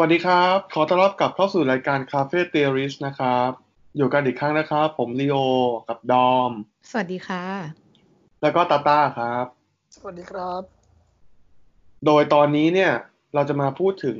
[0.00, 3.50] วัสดีครับ ขอต้อนรับกลับเข้าสู่รายการ Cafe Theorist นะครับ
[3.96, 5.36] อยู่กันอีกครั้งนะครับ ผมลีโอ
[5.88, 6.52] กับดอม
[6.90, 7.44] สวัสดีค่ะ
[8.42, 9.46] แล้วก็ตาต้าครับ
[9.96, 10.62] สวัสดีครับ
[12.06, 12.92] โดยตอนนี้เนี่ย
[13.34, 14.18] เราจะมาพูดถึง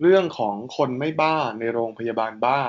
[0.00, 2.60] เรื่องของคนไม่บ้าในโรงพยาบาลบ้า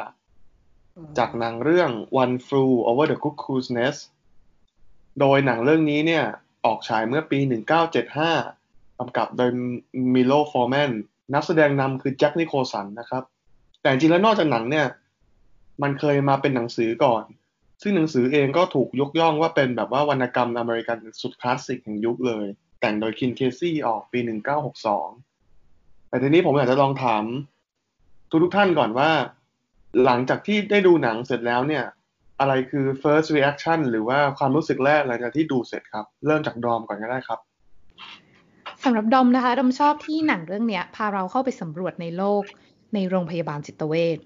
[1.18, 1.92] จากหนังเรื่อง
[2.24, 4.02] One Flew Over the Cuckoo's Nest
[5.20, 6.26] โดยหนังเรื่องนี้เนี่ย
[6.66, 7.40] ออกฉายเมื่อปี
[8.20, 9.52] 1975กำกับโดย
[10.14, 10.92] มิลอส ฟอร์แมน
[11.34, 13.24] นักแสดงนำคือแจ็คนิโคลสันนะครับ
[13.82, 14.88] แต่จริงแล้วนอกจากหนังเนี่ย
[15.84, 17.24] มันเคยมาเป็นหนังสือก่อน
[17.82, 22.46] ซึ่งหนังสือเองก็ถูกยกย่องว่าเป็นแบบว่าวรรณกรรมอเมริกันสุดคลาสสิกแห่งยุคเลย
[22.80, 24.20] แต่งโดยเคน คีซีย์ออกปี
[24.94, 27.24] 1962 แต่ทีนี้ผมอยากจะลองถาม
[28.30, 29.10] ทุกทุกท่านก่อนว่า
[30.04, 31.86] หลังจากที่ได้ดูหนังเสร็จแล้วเนี่ย
[32.40, 37.40] อะไรคือ first reaction หรือว่าความรู้สึกแรกหลังจากที่ดูเสร็จครับ เริ่มจากดอมก่อนก็ได้ครับ
[38.84, 42.44] สำหรับดอมนะคะดอมชอบที่หนังเรื่องเนี้ย พาเราเข้าไปสำรวจในโลก
[42.94, 44.18] ในโรงพยาบาลจิตเวช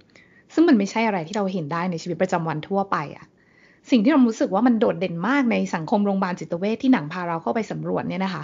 [0.53, 3.26] ซึ่งมันไม่ใช่อะไรที่เราเห็นได้ในชีวิตประจำวันทั่วไปอะ
[3.92, 8.44] สิ่งที่เรารู้สึกว่ามันโดดเด่นมากในสังคมโรงพยาบาลจิตเวชที่หนังพาเราเข้าไปสำรวจเนี่ยนะคะ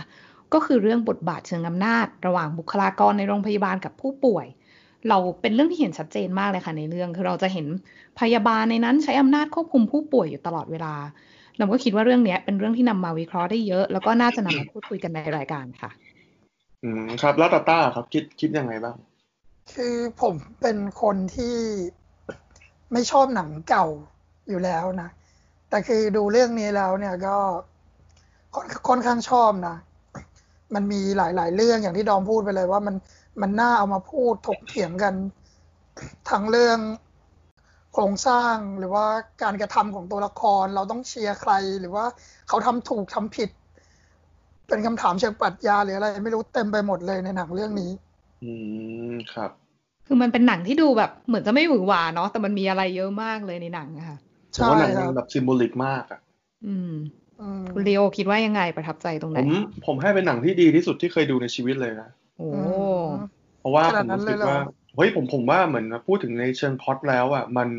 [0.54, 4.45] ก็คือเรื่องบทบาทเชิงอำนาจ ระหว่างบุคลากรในโรงพยาบาลกับผู้ป่วย
[5.09, 7.67] เราเป็นเรื่องที่เห็นชัดเจนมากเลยค่ะในเรื่อง คือเราจะเห็น
[8.20, 10.95] พยาบาลในนั้นใช้อำนาจควบคุมผู้ป่วยอยู่ตลอดเวลา
[11.57, 15.91] เราก็คิดว่าเรื่องเนี้ยเป็นเรื่องที่นำมาวิเคราะห์ได้เยอะ แล้วก็น่าจะนำมาพูดคุยกันในรายการค่ะ
[16.83, 18.95] อืมครับ แล้วตาต้าครับคิดคิดยังไงบ้าง
[19.73, 21.58] คือผมเป็นคนที่
[22.93, 23.85] ไม่ชอบหนังเก่า
[24.49, 25.09] อยู่แล้วนะ
[25.69, 27.38] แต่คือดูเรื่องนี้แล้วเนี่ยก็
[28.55, 29.75] ค่อนค่อนข้างชอบนะ
[30.75, 32.95] มันมีหลาย ๆ เรื่องอย่างที่ดอมพูดไปเลยว่ามัน
[33.41, 35.13] มันน่าเอามาพูดถกเถียงกัน
[36.30, 36.80] ทั้งเรื่อง
[37.94, 39.06] โครงสร้างหรือว่า
[39.44, 42.06] การกระทำของตัวละครเราต้องเชียร์ใคร หรือว่า
[42.48, 43.50] เขาทำถูกทำผิด
[44.67, 47.92] เป็นคำถามเชิงปรัชญาหรืออะไร ไม่รู้เต็มไปหมดเลยในหนังเรื่องนี้
[48.42, 48.52] อื
[49.11, 49.52] มครับ
[50.08, 54.17] คือมันเป็นหนังที่ดูแบบเหมือนจะไม่หวือหวาเนาะแต่มันมีอะไรเยอะมากเลยในหนังอะค่ะ
[54.55, 56.20] ผมใช่ว่าหนังคมัรับนแบบซิมโบลิกมากอะ
[56.65, 56.92] อืม
[57.39, 59.48] อืมคุณลีโอคิดว่ายังไงประทับใจตรงไหผนม
[59.86, 62.61] ผมให้เป็นหนังที่ดีที่สุดที่เคยดูในชีวิตเลยนะโอ้อื
[63.11, 63.15] ม
[63.60, 64.58] เพราะว่าขผนาดมนั้นรู้เลสึยกเหรอว่า
[64.95, 67.69] เฮ้ยผมผมว่าเหมือนพูดถึงในเชิงพล็อตแล้วอะมัน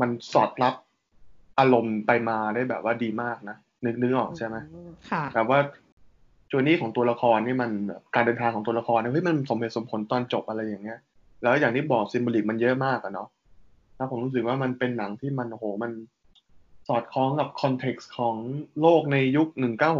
[0.00, 0.74] มันสอดรับ
[1.58, 4.56] อารมณ์ไปมาได้แบบว่าดีมากนะนึกนึกออกใช่ไหม
[5.10, 5.60] ค่ะแบบว่า
[6.50, 10.98] จูนี่ของตัวละครนี่มันแบบการเดินทางของตัวละครเนี่ยเฮ้ยมันสมเหตุสมผลตอนจบอะไรอย่างเงี้ย
[11.42, 13.28] แล้วอย่างที่บอก symbolic มันเยอะมากอะเนาะ
[13.96, 15.92] แล้วผมรู้สึกว่ามันเป็นหนังที่มันโอ้โหมัน
[16.88, 18.36] สอดคล้องกับ context ของ
[18.80, 19.48] โลกในยุค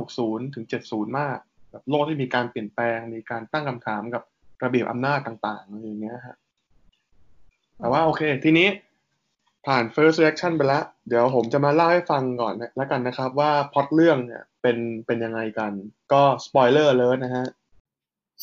[0.03, 1.39] 1960 ถึง 70 มาก
[1.71, 4.23] แบบโลกที่มีการเปลี่ยนแปลง มีการตั้งคำถามกับ
[4.63, 6.37] ระเบียบอำนาจต่างๆอะไรอย่างเงี้ยฮะ
[7.79, 8.69] แต่ว่าโอเค ทีนี้
[9.67, 14.77] ผ่าน first reaction ไปแล้ว เดี๋ยวผมจะมาเล่าให้ฟังก่อนนะแล้วกันนะครับ ว่าพล็อตเรื่องเนี่ยเป็น
[15.07, 15.73] เป็นยังไงกัน
[16.13, 17.47] ก็ spoiler alert นะฮะ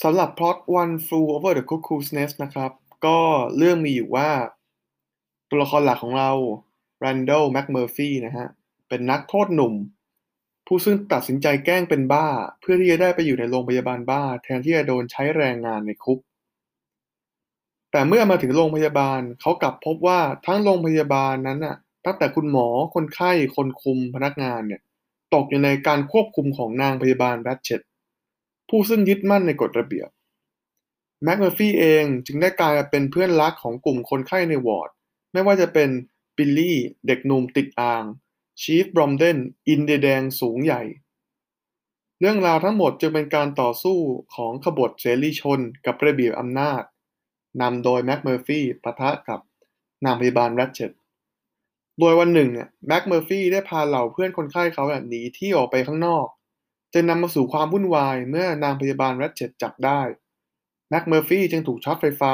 [0.03, 2.71] สำหรับพล็อต One Flew Over the Cuckoo's Nest นะครับ
[3.05, 3.19] ก็
[3.57, 4.29] เรื่องมีอยู่ว่า
[5.49, 6.31] ตัวละครหลักของเรา
[7.03, 8.47] Randall McMurphy นะฮะ
[8.89, 9.73] เป็นนักโทษหนุ่ม
[10.67, 12.27] ผู้ซึ่งตัดสินใจแกล้งเป็นบ้า
[12.61, 16.19] เพื่อที่จะได้ไปอยู่ในโรงพยาบาลบ้า แทนที่จะโดนใช้แรงงานในคุก
[17.91, 24.81] แต่เมื่อมาถึงโรงพยาบาลเขากลับพบว่าทั้งโรงพยาบาลนั้นน่ะ ตั้งแต่คุณหมอคนไข้คนคุมพนักงานเนี่ย
[25.33, 27.81] ตกอยู่ในการควบคุมของนางพยาบาลแรชเชต
[28.69, 30.09] ผู้ซึ่งยึดมั่นในกฎระเบียบ
[31.23, 34.89] แมคเมอร์ฟี่เองจึงได้กลายมาเป็นเพื่อนรักของกลุ่มคนไข้ในวอร์ด
[35.33, 35.89] ไม่ว่าจะเป็น
[36.37, 36.77] บิลลี่
[37.07, 38.03] เด็กหนุ่มติดอ่าง
[38.61, 39.37] ชีฟบรอมเดน
[39.69, 40.81] อินเดียแดงสูงใหญ่
[42.19, 43.99] เรื่องราวทั้งหมดจึงเป็นการต่อสู้
[44.35, 46.83] ของขบถเสรีชนกับระเบียบอำนาจ
[47.61, 49.39] นำโดยแม็กเมอร์ฟี่ปะทะกับ
[50.05, 50.91] นางพยาบาลแรชเชต
[51.99, 56.27] โดยวันหนึ่งเนี่ยแม็กเมอร์ฟี่ได้พาเหล่าเพื่อนคนไข้เขาเนี่ยหนีที่ออกไปข้างนอก
[56.93, 60.01] จึงนำมาสู่ความวุ่นวายเมื่อนางพยาบาลแรชเชตจับได้
[60.89, 62.33] แม็กเมอร์ฟี่จึงถูกช็อตไฟฟ้า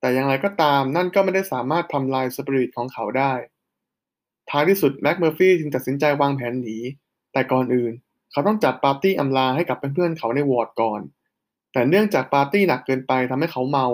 [0.00, 3.32] แต่อย่างไรก็ตามนั่นก็ไม่ได้สามารถทำลายสปิริตของเขาได้
[4.50, 6.76] ท้ายที่สุดแม็กเมอร์ฟี่จึงตัดสินใจวางแผนหนี
[7.32, 7.92] แต่ก่อนอื่น
[8.32, 11.00] เขาต้องจัดปาร์ตี้อำลาให้กับเพื่อนๆเขาในวอร์ดก่อน
[11.72, 13.86] แต่เนื่องจากปาร์ตี้หนักเกินไปทำให้เขาเมา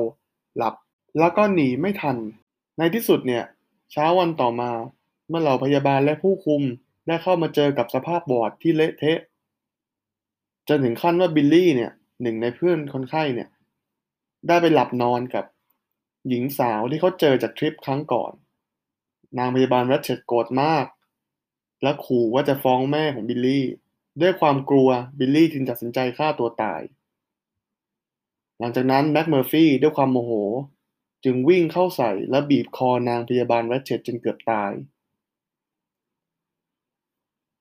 [0.56, 0.74] หลับ
[1.18, 2.16] แล้วก็หนีไม่ทัน
[2.78, 3.44] ในที่สุดเนี่ย
[3.92, 4.70] เช้าวันต่อมา
[5.28, 6.62] เมื่อเหล่าพยาบาลและผู้คุม
[7.06, 9.18] ได้เข้ามาเจอกับสภาพวอร์ดที่เละเทะ
[10.68, 11.92] จนถึงขั้นว่าบิลลี่เนี่ย
[12.22, 13.48] หนึ่งในเพื่อนคนไข้เนี่ย
[14.48, 15.44] ได้ไปหลับนอนกับ
[16.28, 18.32] หญิงสาวที่เขาเจอจากทริปครั้งก่อน
[19.38, 20.86] นางพยาบาลแรชเชตโกรธมาก
[21.82, 23.66] และขู่ว่าจะฟ้องแม่ของบิลลี่
[24.20, 26.80] ด้วยความกลัวบิลลี่จึงตัดสินใจฆ่าตัวตาย
[28.58, 30.32] หลังจากนั้นแม็กเมอร์ฟี่ด้วยความโมโห
[31.24, 34.72] จึงวิ่งเข้าใส่และบีบคอนางพยาบาลแรชเชตจนเกือบตาย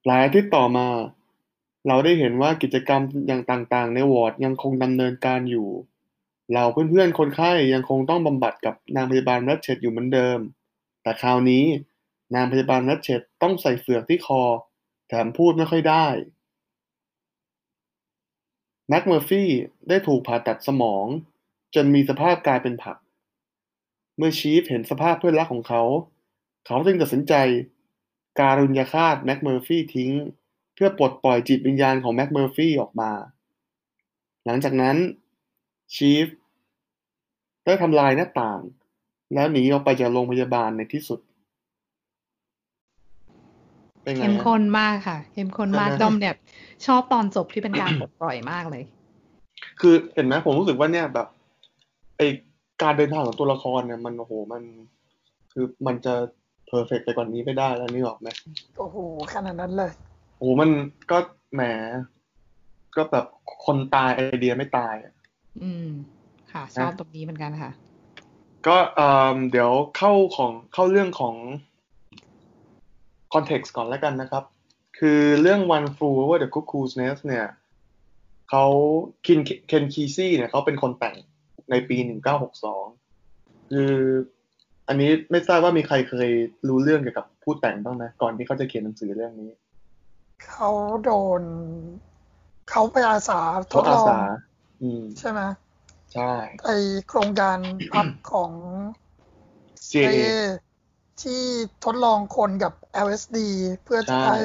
[0.05, 0.87] หลายอาทิตย์ต่อมา
[1.87, 5.69] เราได้เห็นว่ากิจกรรมอย่างต่างๆ ในวอร์ดยังคงดำเนินการอยู่
[6.53, 10.39] เราเพื่อนๆ คนไข้ยังคงต้องบำบัดกับนางพยาบาลรัชเชตอยู่เหมือนเดิม
[11.07, 11.65] แต่คราวนี้
[12.35, 14.41] นางพยาบาลรัชเชตต้องใส่เฝือกที่คอ
[15.07, 16.07] แถมพูดไม่ค่อยได้
[18.89, 19.49] แม็กเมอร์ฟี่
[19.89, 21.05] ได้ถูกผ่าตัดสมอง
[21.75, 22.97] จนมีสภาพกลายเป็นผัก
[24.17, 25.83] เมื่อชีฟเห็นสภาพเพื่อนรักของเขา
[26.65, 27.33] เขาจึงตัดสินใจ
[28.39, 30.11] การุญยาฆาตแม็กเมอร์ฟี่ทิ้ง
[30.75, 33.11] เพื่อปลดปล่อยจิตวิญญาณของแม็กเมอร์ฟี่ออกมา
[34.45, 34.97] หลังจากนั้น
[35.95, 36.27] ชีฟ
[37.65, 38.61] ได้ทำลายหน้าต่าง
[39.33, 41.19] แล้วหนีออกไปจากโรงพยาบาลในที่สุด
[44.03, 46.35] เป็นไงเข้มฮะข้นมากค่ะเข้มข้นมากใช่ไหมดอมเนี่ย
[46.85, 48.83] ชอบตอนจบที่เป็นการปลดปล่อยมากเลย
[49.81, 51.27] คือเห็นไหมผมรู้สึกว่าเนี่ยแบบ
[52.17, 52.21] ไอ
[52.81, 54.63] การเดินทางของตัวละครเนี่ยมันโอ้โหมัน
[55.53, 56.13] คือมันจะ
[56.67, 58.29] เพอร์เฟกไปกว่านี้ไม่ได้แล้วนี่หรอกไหม
[58.77, 58.97] โอ้โห
[59.33, 59.91] ขนาดนั้นเลย
[60.37, 60.69] โอ้โหมัน
[61.11, 61.17] ก็
[61.53, 61.61] แหม
[62.95, 63.25] ก็แบบ
[63.65, 65.13] คนตายไอเดียไม่ตายอะ
[65.63, 65.87] อืม
[66.51, 67.71] ค่ะ ชอบตรงนี้เหมือนกันค่ะ
[68.67, 71.35] ก็เอ่อเดี๋ยวเข้าของเข้าเรื่องของ
[73.33, 74.43] context ก่อนแล้วกันนะครับ
[74.97, 77.47] คือเรื่อง One Flew Over the Cuckoo's Nest เนี่ย
[78.49, 78.65] เขา
[79.25, 81.15] คินเคนคีซี่เนี่ยเขาเป็นคนแต่ง
[81.71, 81.97] ในปี
[82.83, 83.93] 1962 คือ
[84.87, 86.29] อันนี้ไม่ทราบว่ามีใครเคย
[86.67, 89.51] รู้เรื่องเกี่ยวกับผู้แต่งบ้างไหมก่อนที่เขาจะเขียนหนังสือเรื่องนี้
[90.45, 90.69] เขา
[91.03, 91.41] โดน
[92.69, 94.19] เขาไปอาสาทเขาดอาลองสา
[94.81, 95.41] อืมใช่ไหม
[96.13, 96.31] ใช่
[96.65, 96.71] ไอ
[97.07, 97.57] โครงการ
[97.93, 98.51] พับของ
[99.89, 100.23] CIA
[101.21, 101.41] ที่
[101.85, 102.73] ทดลองคนกับ
[103.05, 103.37] LSD
[103.83, 104.37] เพื่อจะใช่ให้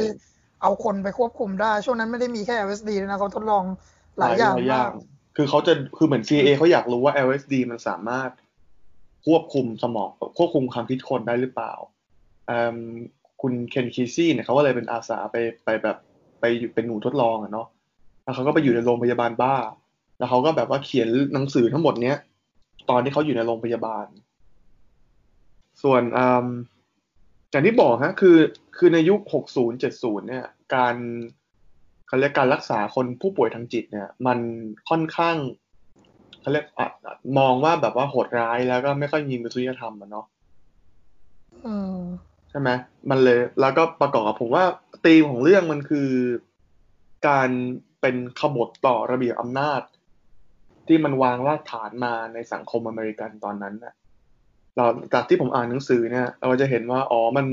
[0.62, 3.64] เอาคนไปควบคุมได้ ช่วงนั้นไม่ได้มีแค่ LSD ด้วยนะเขาทดลอง
[4.18, 4.90] หลายอย่างมาก
[5.36, 8.30] คือเขาจะคือเหมือน CIA เขาอยากรู้ว่า LSD มันสามารถ
[9.26, 11.72] ควบคุมสมองควบคุมความคิดคนได้หรือเปล่า
[12.46, 12.76] เอิ่ม
[13.42, 15.96] คุณเคนคีซี่เนี่ยเขาก็เลยเป็นอาสาไปไปแบบ
[16.40, 17.66] ไปอยู่เป็นหนูทดลองอะเนาะ
[18.22, 19.56] แล้วเขาก็ไปอยู่ในโรงพยาบาลบ้า
[20.18, 22.16] แล้วเขาก็แบบว่าเขียนหนังสือทั้งหมดเนี้ย
[22.90, 24.06] ตอนที่เขาอยู่ในโรงพยาบาล
[25.82, 26.46] ส่วนอืม
[27.50, 28.36] อย่างที่บอกฮะ คือ
[28.76, 30.94] คือในยุค 60 70 เนี่ย การ
[32.06, 34.38] เขาเรียกการรักษาคนผู้ป่วยทางจิตเนี่ย มัน
[34.88, 35.36] ค่อนข้าง
[36.40, 36.88] เขาเรียกอะ
[37.38, 40.26] มองว่าแบบว่าโหดร้ายแล้วก็ไม่ค่อยมีมนุษยธรรมอะเนาะ
[41.66, 41.96] อืม
[42.50, 42.70] ใช่ไหม
[43.10, 44.64] มันเลย แล้วก็ประกอบกับผมว่า
[45.04, 46.08] ธีมของเรื่องมันคือ
[47.28, 47.48] การ
[48.00, 49.80] เป็นขบฏต่อระเบียบอำนาจ
[50.88, 53.94] ที่มันวางรากฐานมาในสังคมอเมริกันตอนนั้นน่ะ
[54.76, 57.46] เราจากที่ผมอ่านหนังสือเนี่ย เราจะเห็นว่าอ๋อมัน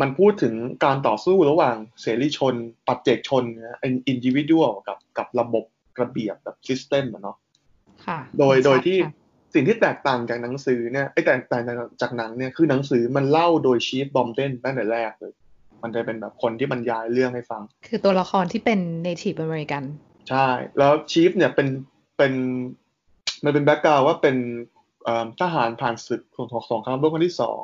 [0.00, 0.54] มันพูดถึง
[0.84, 2.54] การต่อสู้ระหว่างเสรีชน
[2.86, 5.64] ปัจเจกชนนะอินดิวิ u a l กับกับระบบ
[6.00, 7.36] ระเบียบแบบ system อะเนาะ
[8.06, 9.12] ค่ะโดยชัโดยที่ค่ะ
[9.54, 11.62] สิ่งที่แตกต่างจากหนังสือเนี่ยไอ้แตกต่าง
[12.02, 15.32] จากหนังเนี่ยคือหนังสือมันเล่าโดยชีฟบอมเดนตั้งแต่แรกเลย
[15.82, 19.84] มันจะเป็นแบบคนที่บรรยายเรื่องให้ฟัง คือตัวละครที่เป็น native American
[20.28, 20.46] ใช่
[20.78, 21.68] แล้วชีฟเนี่ยเป็น
[22.16, 22.32] เป็น
[23.44, 24.36] มันเป็น background ว่าเป็น
[25.40, 27.60] ทหารผ่านศึกของสงครามโลกครั้งที่สอง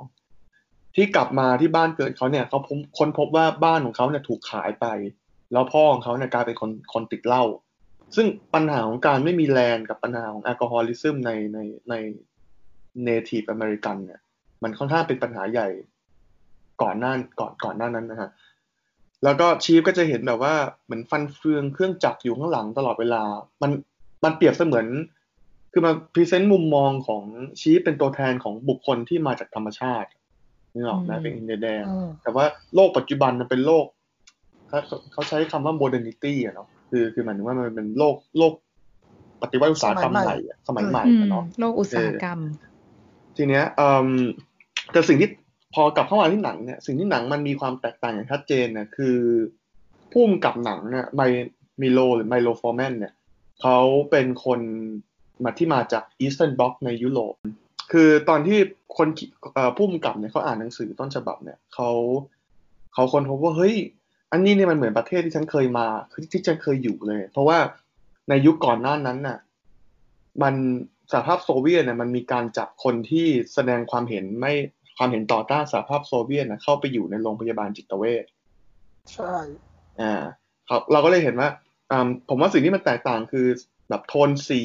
[0.96, 2.58] ที่กลับมาที่บ้านเกิดเขาเนี่ยเขา
[2.98, 4.86] ค้นพบว่าบ้านของเขาเนี่ยถูกขายไป
[5.52, 7.44] แล้วพ่อของเขาเนี่ยกลายเป็นคนคนติดเหล้า
[8.16, 11.58] ซึ่งปัญหาของการไม่มี land กับปัญหาของ alcoholism ในใน
[11.90, 11.94] ใน
[13.08, 14.20] native American เนี่ย
[14.62, 15.68] มันค่อนข้างเป็นปัญหาใหญ่
[16.82, 18.30] ก่อนหน้าก่อนก่อนหน้านั้นนะฮะ
[19.24, 23.22] แล้วก็ชีฟก็จะเห็นแบบว่าเหมือนฟันเฟืองเครื่องจักรอยู่ข้างหลังตลอดเวลา
[23.62, 23.70] มัน
[24.24, 24.86] มันเปรียบเสมือน
[25.72, 27.22] คือมัน present มุมมองของ
[27.60, 30.08] ชีฟเป็นตัวแทนของบุคคลที่มาจากธรรมชาติ
[30.74, 33.86] นี่หรอกนะอืมเป็นอินเดียแดงอืมแต่ว่าโลกปัจจุบันมันเป็นโลก
[34.68, 34.78] เขา
[35.12, 38.52] เขาใช้คำว่า modernity อะเนาะคือคือหมายถึงว่ามันเป็นโลกโลก
[39.42, 42.38] ปฏิวัติอุตสาหกรรมสมัยใหใหม่ม่อะสมัยใหม่อืมอะเนาะโลกอุตสาหกรรม
[43.36, 44.08] ทีเนี้ยเอ่ม
[44.92, 45.28] แต่สิ่งที่
[45.74, 49.16] พอกลับเข้ามาที่หนังเนี่ยสิ่งที่หนังมันมีความแตกต่างอย่างชัดเจนเนี่ยคือ
[50.12, 51.20] ผู้กำกับหนังเนี่ยไม
[51.80, 53.12] มิโลหรือไมโลฟอร์แมนเนี่ย
[53.62, 53.78] เขา
[54.10, 54.60] เป็นคน
[55.44, 57.34] มาที่มาจาก Eastern Bloc ในยุโรป
[57.92, 58.58] คือตอนที่
[58.96, 61.90] คนเขีเอ่อผู้กำกับเนี่ยเขาอ่านหนังสือต้นฉบับเนี่ยเขา
[62.94, 63.74] เขาค้นพบว่าเฮ้ย
[64.32, 67.58] อันนี้เนี่ยมันเหมือนประเทศที่ฉันเคยมาคือที่ฉันเคยอยู่เลย เพราะว่า
[68.28, 69.38] ในยุคก่อนหน้านั้นน่ะ
[70.42, 70.54] มัน
[71.12, 74.52] สหภาพโซเวียตเนี่ยมันมีการจับคนที่แสดงความเห็นไม่
[74.96, 78.24] ความเห็นต่อต้านสหภาพโซเวียตนะเข้าไปอยู่ในโรงพยาบาลจิตเวช
[79.12, 79.34] ใช่
[80.00, 80.14] อ่า
[80.68, 81.71] ครับเราก็เลยเห็นว่าอ่า
[82.28, 83.46] ผมว่าสิ่งที่มันแตกต่างคือ
[83.88, 84.62] แบบโทนสี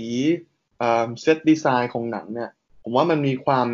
[0.80, 2.52] set design ของหนังเนี่ย
[2.84, 3.68] ผมว่ามันมีความ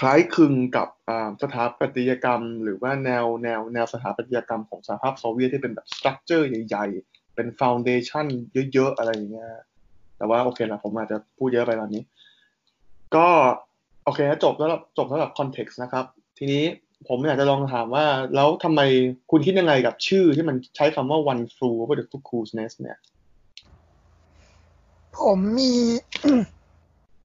[0.00, 0.88] คล้ายคลึงกับ
[1.42, 8.26] สถาปัตยกรรม หรือว่าแนวแนวแนวสถาปัตยกรรมของสหภาพโซเวียตที่เป็นแบบ structure ใหญ่ ๆ เป็นฟ u วเดชั o น
[8.72, 9.50] เยอะ ๆ อะไรอย่างเงี้ย
[10.16, 12.02] แต่ว่าโอเคละผมอาจจะพูดเยอะไปตอนนี้
[13.16, 13.28] ก็
[14.04, 16.04] โอเคจบแล้วจบสำหรับคอนเท็กซ์นะครับ
[16.38, 16.64] ทีนี้
[17.08, 18.80] ผมอยากจะลองถามว่า แล้วทำไม
[19.30, 22.98] คุณคิดยังไงกับชื่อที่มันใช้คำว่า one flew over the cuckoo's nest เนี่ย
[25.18, 25.72] ผมมี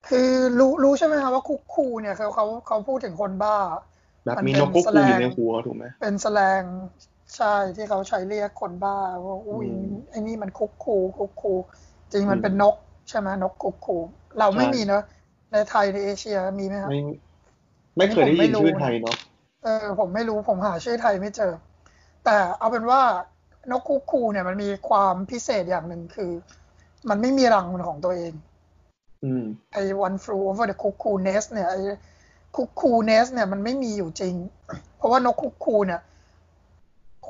[0.09, 3.57] คือรู้รู้ใช่ไหมครับว่าคุกคูเนี่ยเขาเขาเขาพูดถึงคนบ้า
[4.25, 6.63] แบบมันมีเป็นนกคุกแสคูดงอยู่ในหัวถูกไหมเป็นแสลง
[7.35, 11.53] ใช่ที่เขาใช้เรียกคนบ้าว่าอุ้ยอืมไอ้นี่มันคุกคูคุกคู
[12.11, 12.75] จริงมันอืมเป็นนก
[13.09, 13.97] ใช่ไหมนกคุกคู
[14.39, 15.03] เราไม่ใช่มีเนอะ
[15.51, 16.99] ในไทยในเอเชียมีไหมครับไม่
[17.97, 19.15] ไม่เคยได้ยินชื่อไทยเนาะ
[19.63, 21.53] เออผมไม่รู้ผมหาชื่อไทยไม่เจอ
[22.25, 23.01] แต่เอาเป็นว่า
[23.71, 26.31] นกคุกคูเนี่ยมันมีความพิเศษอย่างหนึ่งคือ
[27.09, 28.33] มันไม่มีรังเป็นของตัวเอง
[29.23, 31.79] อืมไอ้ one flew over the cuckoo nest เนี่ยไอ้
[32.55, 34.35] cuckoo nest เนี่ยมันไม่มีอยู่จริง
[34.95, 36.01] เพราะว่านกคุกคูเนี่ย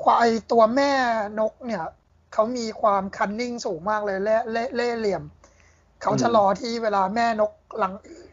[0.00, 0.92] ควายตัวแม่
[1.40, 1.84] นกเนี่ย
[2.32, 5.22] เขามีความคันนิ่งสูงมากเลยเล่เล่เล่เหลี่ยม
[6.02, 8.26] เขาจะอืมรอที่เวลาแม่นกรังอื่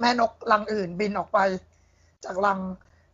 [0.00, 1.38] แม่นกรังอื่นบินออกไป
[2.24, 2.60] จากรัง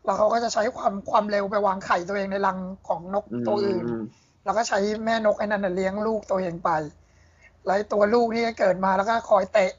[0.05, 4.03] แล้วเขาก็จะใช้ความความเร็วไปวางไข่ตัวเองในรังของนกตัวอื่นม
[4.45, 6.71] แล้วก็ใช้แม่นกไอ้นั่นนะเลี้ยงลูกตัวเองไป
[7.65, 9.73] แล้วไอ้ตัวลูกนี่ก็เกิดมาแล้วก็คอยเตะ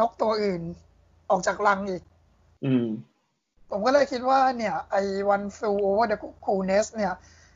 [0.00, 0.62] นกตัวอื่น
[1.30, 2.02] ออกจากรังอีก
[2.64, 2.86] อืม
[3.70, 5.02] ผมก็เลยคิดว่าเนี่ย ไอ้
[5.34, 7.12] one flew over the cuckoo nest เนี่ย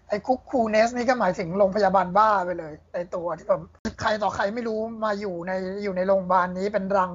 [0.08, 3.62] ไอ้ cuckoo nest นี่ก็หมายถึงโรงพยาบาลบ้าไปเลยไอ้ตัวที่แบบ
[4.00, 7.12] ใครต่อใครไม่รู้มาอยู่ในอยู่ในโรงพยาบาลนี้เป็นรัง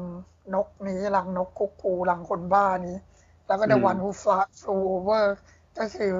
[0.53, 2.97] นกนี้รังนกคุกคูรังคนบ้านี้
[3.47, 5.25] แล้วก็ the อืม one who fly- flew over
[5.77, 6.11] ก็คือ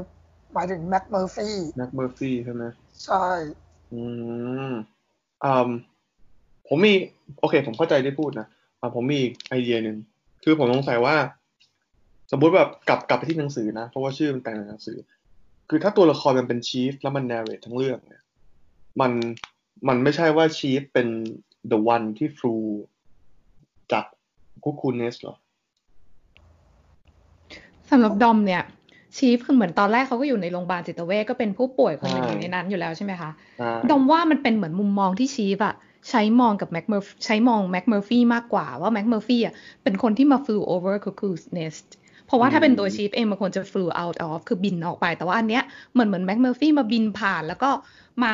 [0.53, 2.63] หมายถึงแม็กเมอร์ฟี่แม็กเมอร์ฟี่ใช่ไหม
[3.05, 3.25] ใช่
[3.93, 4.01] อื
[4.69, 4.71] ม
[5.43, 5.69] อ่า
[6.67, 6.93] ผมมี
[7.39, 8.47] โอเค ผมเข้าใจที่พูดนะ
[8.79, 9.97] อ่าผมมีอีกไอเดียหนึ่ง
[10.43, 11.15] คือผมสงสัยว่า
[12.31, 14.97] สมมุติแบบกลับกลับไปที่หนังสือนะ เพราะว่าชื่อมันแต่งในหนังสือ
[15.69, 18.23] คือถ้าตัวละครมันเป็นชีฟแล้วมัน narrate ทั้งเรื่องเนี่ย
[19.01, 19.11] มัน
[19.87, 21.07] มันไม่ใช่ว่าชีฟเป็น
[21.71, 22.63] the one ที่ flew
[23.91, 24.05] จาก
[24.63, 25.35] คุคูเนสหรอ
[27.91, 28.63] สำหรับดอมเนี่ย
[29.17, 33.29] ชีฟคือเหมือนตอนแรกเขาก็อยู่ในโรงพยาบาลจิตเวชก็เป็นผู้ป่วยคนหนึ่งใช่อยู่ในนั้นอยู่แล้วใช่ไหมคะ
[33.61, 35.75] อ่าดอมว่ามันเป็นเหมือนมุมมองที่ชีฟอะ
[36.09, 39.53] ใช้มองกับแม็กเมอร์ใช้มองแม็กเมอร์ฟี่มากกว่าว่าแม็กเมอร์ฟี่อะ
[39.83, 41.87] เป็นคนที่มา flew over cuckoo's nest
[42.25, 45.63] เพราะว่าถ้าเป็นตัวชีฟเองมันควรจะ flew out of คือบินออกไป แต่ว่าอันเนี้ย
[45.93, 47.69] เหมือนเหมือนแม็กเมอร์ฟี่มาบินผ่านแล้วก็
[48.23, 48.33] มา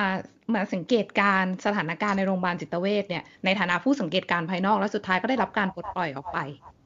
[0.53, 6.82] มาสังเกตการณ์สถานการณ์ในโรงพยาบาลจิตเวชเนี่ยในฐานะผู้สังเกตการณ์ภายนอกแล้วสุดท้ายก็ได้รับการปลดปล่อยออกไปอืม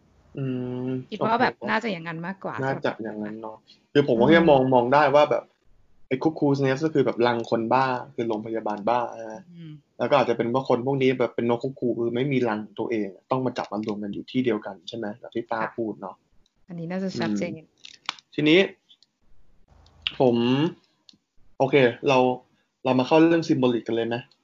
[1.12, 3.58] คิดว่าแบบโอเคน่าจะอย่างนั้นมากกว่า น่าจะอย่างนั้นเนาะ
[3.94, 5.44] คือผมก็แค่มองมองได้ว่าแบบ
[6.08, 16.16] ไอ้คุกคูสเนสก็คือแบบรังคนบ้าคือโรงพยาบาลบ้าใช่ไหมอืมแล้วก็อาจจะเป็นว่าคนพวกนี้แบบเป็นนกคุกคูคือไม่มีรังของตัวเอง ต้องมาจับมารวมกันอยู่ที่เดียวกันใช่ไหมแบบที่ป้าพูดเนาะ
[16.68, 17.52] อันนี้น่าจะชัดเจน
[18.36, 18.60] ทีนี้
[20.20, 20.36] ผม
[21.58, 21.76] โอเค
[22.08, 22.18] เรา
[22.84, 24.37] เรามาเข้าเรื่องซิมโบลิกกันเลยไหมค่ะ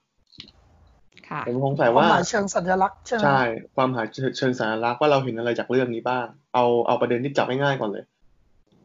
[1.48, 3.42] ผมสงสัยความว่าหมายเชิงสัญลักษณ์ใช่ไหมใช่
[3.76, 8.04] ความหมายเชิงสัญลักษณ์ว่าเราเห็นอะไรจากเรื่องนี้บ้าง เอาเอาประเด็นที่จับง่ายๆก่อนเลย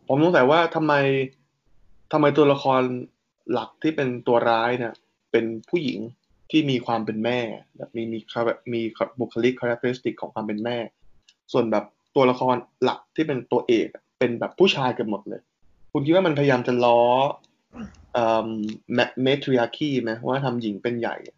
[0.07, 0.93] ผมสงสัยว่าทำไม
[2.11, 2.81] ทำไมตัวละคร
[3.53, 4.93] หลักที่เป็นตัวร้ายเนี่ย
[5.31, 5.99] เป็นผู้หญิง
[6.51, 7.39] ที่มีความเป็นแม่
[7.77, 8.19] แบบมีมี
[8.73, 8.81] มี
[9.19, 10.77] บุคลิกคุณลักษณะของความเป็นแม่
[11.51, 15.41] ส่วนแบบตัวละครหลักที่เป็นตัวเอกอะเป็นแบบผู้ชายกันหมดเลย
[15.91, 17.01] คุณคิดว่ามันพยายามจะล้อ
[18.13, 18.49] เอ่อ
[19.23, 21.35] matriarchy ไหมว่าทำหญิงเป็นใหญ่อืม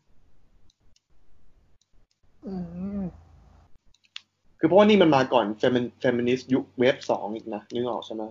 [4.60, 8.24] คือเพราะว่านี่มันมาก่อน femi feminist ยุค wave สองอีกนะนึกออกใช่ไหม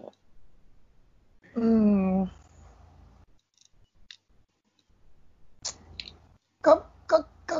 [1.58, 1.68] อื
[2.04, 2.10] ม
[6.66, 6.72] ก็
[7.10, 7.18] ก็
[7.50, 7.56] ก็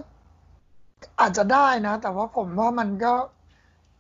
[1.20, 3.12] อาจจะได้นะ แต่ว่าผมว่ามันก็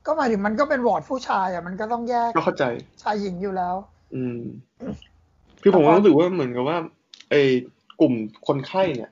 [0.06, 2.64] ก็หมายถึงมันก็เป็นวอร์ดผู้ชาย อะ มันก็ต้องแยกก็เข้าใจ
[3.02, 3.74] ชายหญิงอยู่แล้ว
[4.14, 4.40] อืม
[5.62, 6.78] คือผมก็รู้สึกว่าเหมือนกับว่า
[7.30, 7.40] ไอ้
[8.00, 8.14] กลุ่ม
[8.46, 9.10] คนไข้เนี่ย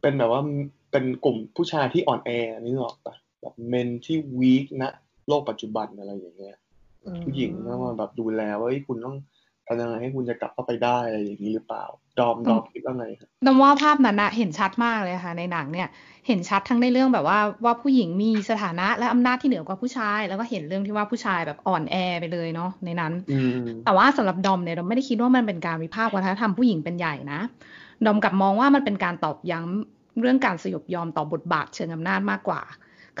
[0.00, 0.40] เป็นแบบว่า
[0.94, 2.30] เป็นกลุ่มผู้ชายที่อ่อนแอ
[2.62, 4.92] นึกออกปะแบบเมนที่วีคนะ
[5.28, 6.56] โลกปัจจุบันอะไรอย่างเงี้ย
[7.04, 9.16] อืมผู้หญิงต้องมาแบบดูแลว่าเฮ้ยคุณต้อง
[9.66, 11.84] ทำยังไงให้คุณจะกลับเข้าไปได้อะไรอย่างนี้หรือเปล่า
[12.18, 15.88] ดอมดอมคิดว่าไงครับดอมว่าภาพนั้นนะเห็นชัดมากเลยค่ะ ในหนังเนี่ย
[16.26, 27.40] เห็นชัดทั้งในเรื่องแบบว่าว่าผู้หญิงมีสถานะและอำนาจที่เหนือกว่าผู้ชาย แล้วก็เห็นเรื่องที่ว่าผู้ชายแบบอ่อนแอไปเลยเนาะในนั้นอืมแต่ว่าสำหรับดอมเนี่ยเราไม่ได้คิดว่ามันเป็นการวิพากษ์วัฒนธรรมผู้หญิงเป็นใหญ่นะ
[28.06, 32.62] ดอมกลับมองว่ามันเป็นการตอบย้ำ เรื่องการสยบยอมต่อบทบาทเชิงอำนาจมากกว่า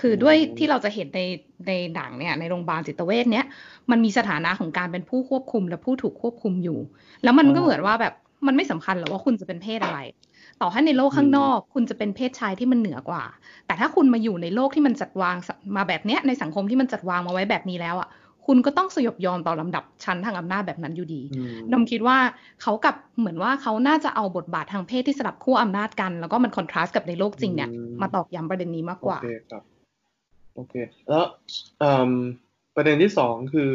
[0.00, 1.20] คือด้วยที่เราจะเห็นใน
[1.66, 3.46] ในหนังเนี่ยในโรงพยาบาลจิตเวชเนี่ย
[3.90, 6.78] มันมีสถานะของการเป็นผู้ควบคุมและผู้ถูกควบคุมอยู่
[7.22, 8.14] แล้วมันก็เหมือนว่าแบบ
[8.46, 9.98] มันไม่สำคัญหรอกว่าคุณจะเป็นเพศอะไร
[10.60, 13.24] ต่อให้ในโลกข้างนอก คุณจะเป็นเพศชายที่มันเหนือกว่า
[13.66, 15.36] แต่ถ้าคุณมาอยู่ในโลกที่มันจัดวาง
[15.76, 18.08] มาแบบเนี้ยในสังคมที่มันจัดวางมาไว้แบบนี้แล้วอะ
[18.46, 22.18] คุณก็ต้องสยบยอมต่อลำดับชั้นทางอำนาจแบบนั้นอยู่ดีอืมดอมคิดว่า
[22.62, 29.62] เขากับเหมือนว่าเขาน่าจะเอาบทบาททางเพศที่สลับขั้วอำนาจกัน แล้วก็มันคอนทราสต์กับในโลกจริงเนี่ยอืมมาตอกย้ำประเด็นนี้มากกว่า โอเคครับ
[30.54, 30.74] โอเค
[31.08, 31.24] แล้ว
[31.78, 32.10] เอิ่ม
[32.76, 33.70] ประเด็นที่สองคือ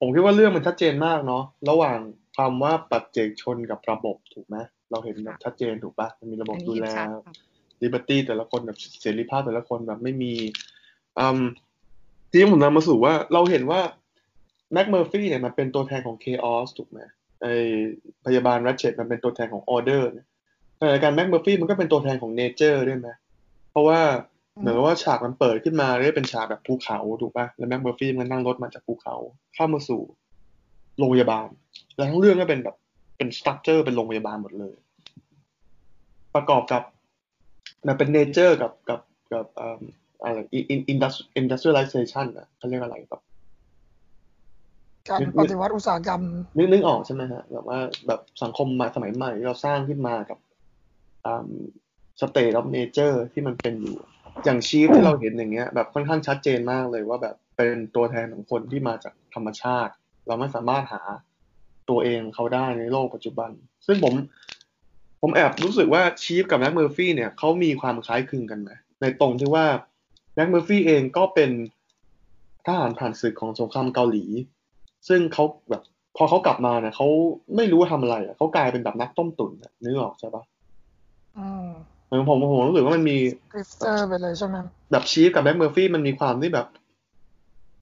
[0.00, 1.98] ผมคิดว่าเรื่องมันชัดเจนมากเนาะ ระหว่าง
[2.36, 4.56] คำว่าปัจเจกชนกับระบบถูกไหม
[4.90, 7.34] เราเห็นแบบชัดเจนถูกปะมันมีระบบอันนี้ดูเห็นแลชัดค่ะ
[7.82, 10.32] liberty แต่ละคนแบบเสรีภาพแต่ละคนแบบไม่มี
[11.18, 11.40] อืม
[12.32, 13.80] ทีนี้ผมนำมาสู่ว่าเราเห็นว่า
[14.72, 17.00] แม็กเมอร์ฟี่เนี่ยมันเป็นตัวแทนของ Chaos ถูกไหม
[17.42, 17.46] ไอ
[18.26, 20.26] พยาบาลรัชเชตมันเป็นตัวแทนของ Order เนี่ย
[20.78, 23.08] ขณะเดียวกันแม็กเมอร์ฟี่มันก็เป็นตัวแทนของ Nature ด้วยไหม
[23.70, 24.00] เพราะว่า
[24.58, 29.14] เหมือนกับว่าฉากมันเปิดขึ้นมาเรียกเป็นฉากแบบภูเขาถูกป่ะแล้วแม็กเมอร์ฟี่มันนั่งรถมาจากภูเขา
[29.54, 30.00] เข้ามาสู่
[30.98, 31.48] โรงพยาบาล
[31.94, 32.76] แล้วทั้งเรื่องก็เป็นแบบ
[33.16, 34.74] เป็น structure เป็นโรงพยาบาลหมดเลย
[36.34, 36.82] ประกอบกับ
[37.86, 39.00] มันเป็น nature กับกับ
[39.32, 39.46] กับ
[40.24, 43.22] อ่าอะไร in indus industrialization อะเขาเรียกอะไรแบบ
[45.08, 46.22] การปฏิวัติอุตสาหกรรม
[46.56, 50.38] นึกนึกออกใช่ไหมฮะแบบว่าแบบสังคมใหม่สมัยใหม่ที่เราสร้างขึ้นมากับ
[52.20, 53.96] state of nature ที่มันเป็นอยู่
[54.44, 59.92] อย่างชีฟที่เราเห็นอย่างเงี้ย แบบค่อนข้างชัดเจนมากเลยว่าแบบเป็นตัวแทนของคนที่มาจากธรรมชาติ
[60.26, 61.02] เราไม่สามารถหา
[61.90, 63.50] ตัวเองเขาได้ในโลกปัจจุบัน
[63.86, 64.14] ซึ่งผม
[65.20, 69.66] ผมแอบรู้สึกว่าชีฟกับแม็กเมอร์ฟี่เนี่ยเขามีความคล้ายคลึงกันไหมในตรงที่ว่า
[70.34, 71.50] แม็กเมอร์ฟี่เองก็เป็น
[72.66, 74.24] ทหารผ่านศึกของสงครามเกาหลี
[75.08, 75.82] ซึ่งเขาแบบ
[76.16, 77.08] พอเขากลับมาเนี่ยเขา
[77.56, 80.42] ไม่รู้ว่าทำอะไรอะเขากลายเป็นแบบนักต้มตุ๋นอะนึกออกใช่ปะ
[81.38, 81.66] อืม
[82.06, 83.18] เหมือนผมผมรู้สึกว่ามันมี
[83.52, 84.56] grifter ไปเลยใช่ไหม
[84.92, 86.66] แบบชีฟกับแม็กเมอร์ฟี่มันมีความที่แบบ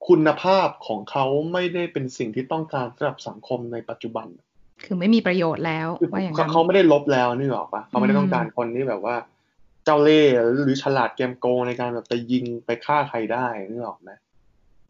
[0.07, 4.27] คุณภาพของเขาไม่ได้เป็นสิ่งที่ต้องการสำหรับสังคมในปัจจุบัน
[4.83, 9.15] คือไม่มีประโยชน์แล้วคือว่าอย่างเขานั้นเขาไม่ได้ลบแล้วนึกออกปะเขาไม่ได้อืมต้องการคนที่แบบว่า
[9.85, 10.33] เจ้าเล่ห์
[10.63, 14.11] หรือฉลาดเกมโกงในการแบบไปยิงไปฆ่าใครได้นึกออกไหม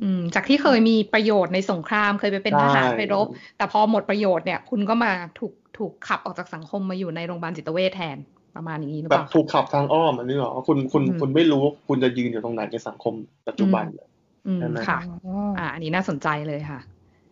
[0.01, 8.17] อืมจากที่เคยมีประโยชน์ในสงครามเคยไปเป็นทหารใช่ไปรบ แต่พอหมดประโยชน์เนี่ย คุณก็มาถูกถูกขับออกจากสังคมมาอยู่ในโรงพยาบาลจิตเวชแทน
[8.55, 13.13] ประมาณนี้หรือแบเปบล่าถูกขับทางอ้อมอันนี้หรอกว่าคุณคุณอืมคุณไม่รู้ว่าคุณจะยืนอยู่ตรงไหนในสังคม
[13.47, 14.07] ปัจจุบันเลย
[14.47, 16.79] อืมใช่ไหมค่ะอืมอ่าอันนี้น่าสนใจเลยค่ะ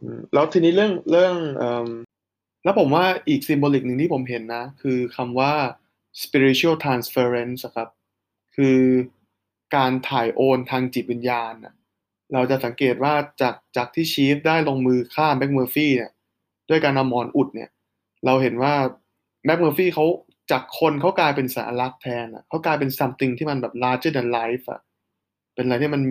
[0.01, 1.89] อืมแล้วทีนี้เรื่องเรื่องเอ่อ
[2.63, 5.51] แล้วผมว่าอีก s ิมโบลิกหนึ่งที่ผมเห็นนะ คือคำว่า
[6.23, 7.89] spiritual transference ครับ
[8.55, 8.79] คือ
[9.75, 11.73] การถ่ายโอนทางจิตวิญญาณน่ะ
[12.33, 16.11] เราจะสังเกตว่าจากจากที่ชีฟได้ลงมือฆ่าแม็กเมอร์ฟี่เนี่ย
[16.69, 17.69] ด้วยการนำหมอนอุดเนี่ย
[18.25, 18.73] เราเห็นว่า
[19.45, 20.05] แม็กเมอร์ฟี่เขา
[20.51, 24.81] จากคนเขากลายเป็นสัญลักษณ์แทนอะเขากลายเป็น something ที่มันแบบ larger than life อะ
[25.55, 26.01] เป็นอะไรที่มัน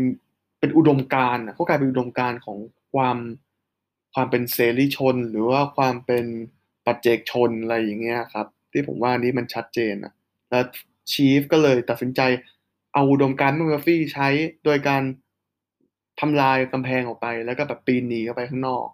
[0.61, 2.59] เป็นอุดมการณ์อะเขากลายเป็นอุดมการณ์ของ
[2.95, 3.19] ความ
[4.15, 6.25] ความเป็นเสรีชน หรือว่าความเป็น
[6.87, 10.13] ปัจเจกชนอะไรอย่างเงี้ยครับ ที่ผมว่านี้มันชัดเจนอะ
[10.51, 10.65] แล้ว
[11.13, 12.21] ชีฟก็เลยตัดสินใจ
[12.95, 14.29] เอาอุดมการณ์แม็กเมอร์ฟี่ใช้
[14.65, 15.03] โดยการ
[16.21, 18.87] ทำลายกำแพงออกไป แล้วก็แบบปีนหนีเข้าไปข้างนอก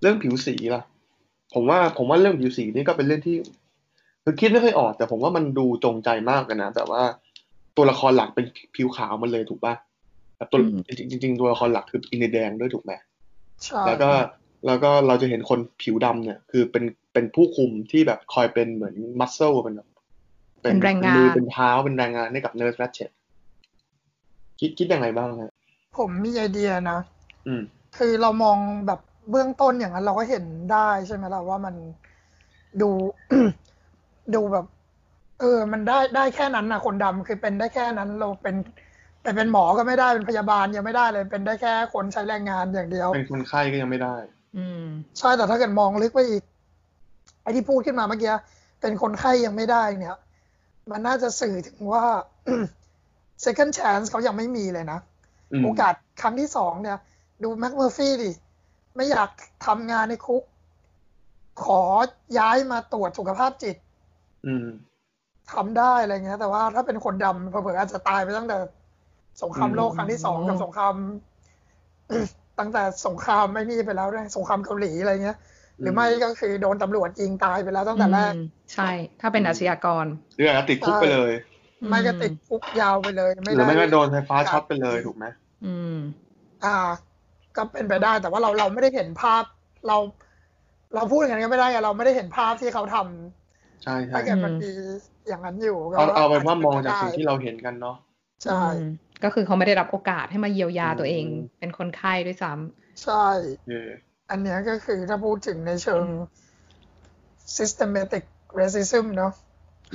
[0.00, 0.82] เรื่องผิวสีล่ะ
[1.54, 3.36] ผมว่าผมว่าเรื่องผิวสีนี่ก็เป็นเรื่องที่
[4.24, 7.02] คือคิดไม่ค่อยออก แต่ผมว่ามันดูจงใจมากกันนะแต่ว่า
[7.76, 8.44] ตัวละครหลักเป็น
[8.76, 9.74] ผิวขาวหมดเลยถูกป่ะ
[10.36, 12.92] แต่ตัวอืมจริงๆจริงๆตัวละครหลักคืออินเดียแดงด้วยถูกไหม
[13.64, 14.10] ใช่แล้วก็
[14.66, 19.88] แล้วก็เราจะเห็นคนผิวดำเนี่ย คือเป็น เป็นผู้คุมที่แบบคอยเป็นเหมือน muscle เป็นแบบ
[20.62, 23.10] เป็นแรงงานมือเป็นเท้าเป็นแรงงานให้กับ nurse แรชเชต
[24.60, 25.52] คิดคิดยังไงบ้างฮะ
[25.98, 26.98] ผมมีไอเดียนะ
[27.46, 27.62] อืม
[27.98, 29.00] คือเรามองแบบ
[29.30, 31.74] เบื้องต้นอย่างนั้นเราก็เห็นได้ใช่ไหมล่ะว่ามัน
[32.80, 32.90] ดู
[34.34, 34.66] ดูแบบ
[35.40, 38.54] เออ มันได้ได้แค่นั้นนะคนดำคือเป็นได้แค่นั้น เราเป็น
[39.22, 44.16] แต่เป็นหมอก็ไม่ได้เป็นพยาบาลยังไม่ได้เลย เป็นได้แค่คนใช้แรงงานอย่างเดียว เป็นคนไข้ก็ยังไม่ได้
[44.56, 44.84] อืม
[45.18, 46.42] ใช่แต่ถ้าเกิดมองลึกไปอีก
[47.44, 48.32] ไอ้ที่พูดขึ้นมาเมื่อกี้
[48.80, 50.16] เป็นคนไข้ยังไม่ได้เนี่ย
[50.90, 52.04] มันน่าจะสื่อถึงว่า
[53.44, 54.98] second chance เขายังไม่มีเลยนะ
[55.52, 56.98] อืมโอกาสครั้งที่สองเนี่ย
[57.42, 58.32] ดูแม็กเมอร์ฟี่ดิ
[58.96, 59.30] ไม่อยาก
[59.66, 60.42] ทำงานในคุก
[61.64, 61.82] ขอ
[62.38, 63.76] ย้ายมาตรวจสุขภาพจิต
[64.46, 64.66] อืม
[65.52, 68.56] ทำได้อะไรเงี้ย แต่ว่าถ้าเป็นคนดำเผื่อๆอาจจะตายไปตั้งแต่
[69.42, 70.94] สงครามโลกครั้งที่สองกับสงคราม
[72.58, 75.38] ตั้งแต่สงครามไม่นี่ไปแล้วด้วยสงครามเกาหลีอะไรเงี้ย
[75.80, 78.40] หรือไม่ก็คือโดนตำรวจยิงตายไปแล้วตั้งแต่แรกอืม
[78.74, 80.06] ใช่ ถ้าเป็นอาชญากร
[80.36, 81.32] หรืออาจจะติดคุกไปเลย
[81.82, 85.26] อืมไม่ก็ติดคุกยาวไปเลยไม่หรือได้ไม่ก็โดนไฟฟ้าช็อตไปเลยถูกไหม
[85.66, 85.96] อืม
[86.64, 86.76] อ่า
[87.56, 89.42] ก็เป็นไปได้แต่ว่าเราเราไม่ได้เห็นภาพ
[89.88, 89.96] เรา
[90.94, 94.70] เราพูดอย่างนั้นก็ไม่ได้อะเราไม่ได้เห็นภาพที่เขาทำใช่ใช่ถ้าเกิดมันอืมมี
[95.28, 97.96] อย่างนั้นอยู่ก็เอาเอาเป็นว่ามองจากได้สิ่งที่เราเห็นกันเนาะ
[98.44, 98.90] ใช่อืม
[99.24, 103.24] ก็คือเขาไม่ได้รับโอกาสให้มาเยียวยาตัวเองอืมเป็นคนไข้ด้วยซ้ำใช่
[103.66, 106.04] เอออันเนี้ยก็คือถ้าพูดถึงในเชิง
[107.56, 108.24] systematic
[108.58, 109.32] racism เนาะ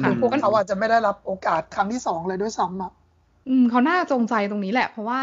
[0.02, 2.92] ค่ะคือพวกเขาอาจจะไม่ได้รับโอกาสครั้งที่สองเลยด้วยซ้ำอะ
[3.50, 5.20] อืมเขาน่าจงใจตรงนี้แหละ เพราะว่า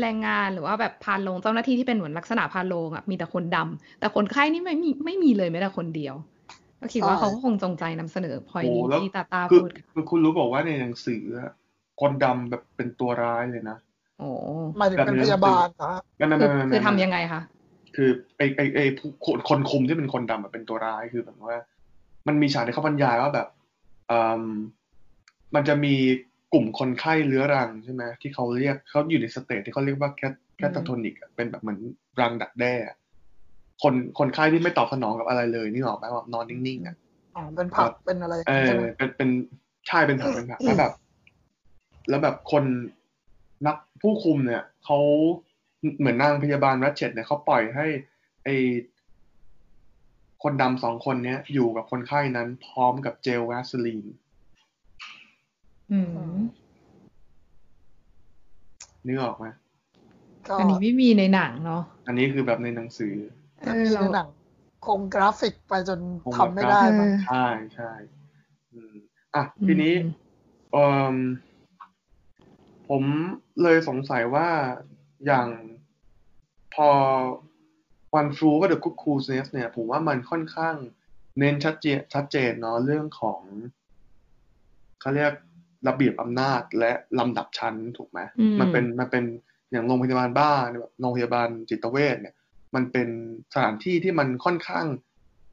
[0.00, 6.14] แรงงานหรือว่าแบบพานโรงเจ้าหน้าที่ที่เป็นเหมือนลักษณะพานโรงอะมีแต่คนดำแต่คนไข้นี่ไม่มีไม่มีเลยแม้แต่คนเดียว
[6.80, 11.50] ก็คิดว่าใช่เขาก็คงจงใจนำเสนอพอยโอ้นี้แล้วที่ตาตาคือพูดค่ะคือคุณรู้บอกว่าในหนังสืออะ
[12.00, 13.76] คนดำแบบเป็นตัวร้ายเลยนะ
[14.18, 14.28] โอ้
[14.76, 17.40] หมายถึงเป็นพยาบาลนะไม่ไม่คือไม่ไม่คือไม่ทำยังไงคะ
[17.96, 21.56] คือไอไอไอผู้คนคนคุมที่เป็นคนดำอะเป็นตัวร้ายคือแบบว่า
[22.28, 23.48] มันมีฉากที่เขาบรรยายว่าแบบ
[24.10, 24.44] อืม
[25.54, 25.94] มันจะมี
[26.52, 31.78] กลุ่มคนไข้เรื้อรังใช่ไหมที่เขาเรียกเขาอยู่ใน stage ที่เขาเรียกว่า cat catatonic เป็นแบบเหมือน
[32.20, 32.96] รังดักแด้อะ
[33.82, 36.96] คนคนไข้ที่ไม่ตอบสนองกับอะไรเลยนึกออกไหมว่านอนนิ่งๆอะ
[37.36, 39.30] อ๋อเป็นผักเป็นอะไรเอใช่อไหมเป็นเป็น
[39.86, 40.92] ใช่เป็นผักเป็นผักแล้วแบบ
[42.08, 42.64] แล้วแบบคน
[43.66, 44.98] นักผู้คุมเนี่ยเขา
[45.98, 47.86] เหมือนนางพยาบาลรัชเชตเนี่ยเขาปล่อยให้
[48.44, 48.48] ไอ
[50.42, 54.06] คนดำสองคนเนี้ยอยู่กับคนไข้นั้นพร้อมกับเจลแวสลีน
[55.92, 56.00] อื
[56.32, 56.34] ม
[59.06, 59.46] นึกออกไหม
[60.48, 63.14] ก็อันนี้ไม่มีในหนังเนาะ อันนี้คือแบบในหนังสือ
[63.60, 64.28] เอจะอมีเราในหนัง
[64.86, 67.90] คงกราฟิกไปจนคงทำไม่ได้เอมั้งอใช่ใช่
[68.72, 68.94] อืม
[69.34, 70.10] อะทีนี้อืม
[70.72, 70.76] เอ
[71.12, 71.16] อ
[72.88, 73.02] ผม
[73.62, 74.48] เลยสงสัยว่า
[75.26, 75.48] อย่าง
[76.76, 76.88] พอ
[78.14, 80.76] วันฟลูก็เดอะคุกคูเนสเนี่ย ผมว่ามันค่อนข้าง
[81.38, 83.40] เน้นชัดเจนชัดเจนเนาะเรื่องของ
[85.00, 85.32] เขาเรียก
[85.88, 89.24] ระเบียบอำนาจและลำดับชั้นถูกไหมอืมมันเป็นมันเป็น
[89.70, 92.34] อย่างโรงพยาบาลบ้าเนี่ยแบบโรงพยาบาลจิตเวชเนี่ย
[92.74, 93.08] มันเป็น
[93.54, 94.86] สถานที่ที่มันค่อนข้าง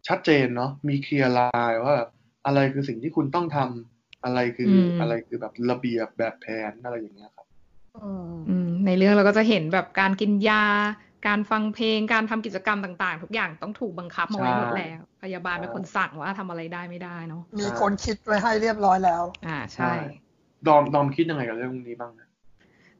[0.07, 2.09] ชัดเจนเนาะมีเคลียร์ไลน์ว่าแบบ
[2.45, 7.45] อะไรคือสิ่งที่คุณต้องทำอะไรคืออมอะไรคือแบบระเบียบแบบแผนอะไรอย่างเงี้ยครับ
[7.97, 10.63] อืมอืมในเรื่องเราก็จะเห็นแบบการกินยา
[11.27, 19.91] การฟังเพลงการทำกิจกรรมต่างๆ ทุกอย่างต้องถูกบังคับมาไว้ใช่หมดแล้ว พยาบาลเป็นคนสั่งว่าทำอะไรได้ไม่ได้เนาะมีคนคิดไว้ให้เรียบร้อยแล้ว อ่าใช่
[20.67, 22.27] ดอมดอมคิดยังไงกับเรื่องนี้บ้างนะ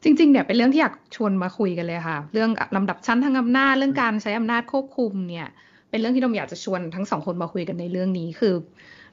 [0.04, 5.48] จริง ๆ เนี่ยเป็นเรื่องที่อยากชวนมาคุยกันเลยค่ะ เรื่องลำดับชั้นทางอำนาจเรื่องการใช้อำนาจควบคุมเนี่ย
[5.90, 8.54] เป็นเรื่องที่เราอยากจะชวนทั้งสองคนมาคุยกันในเรื่องนี้คือ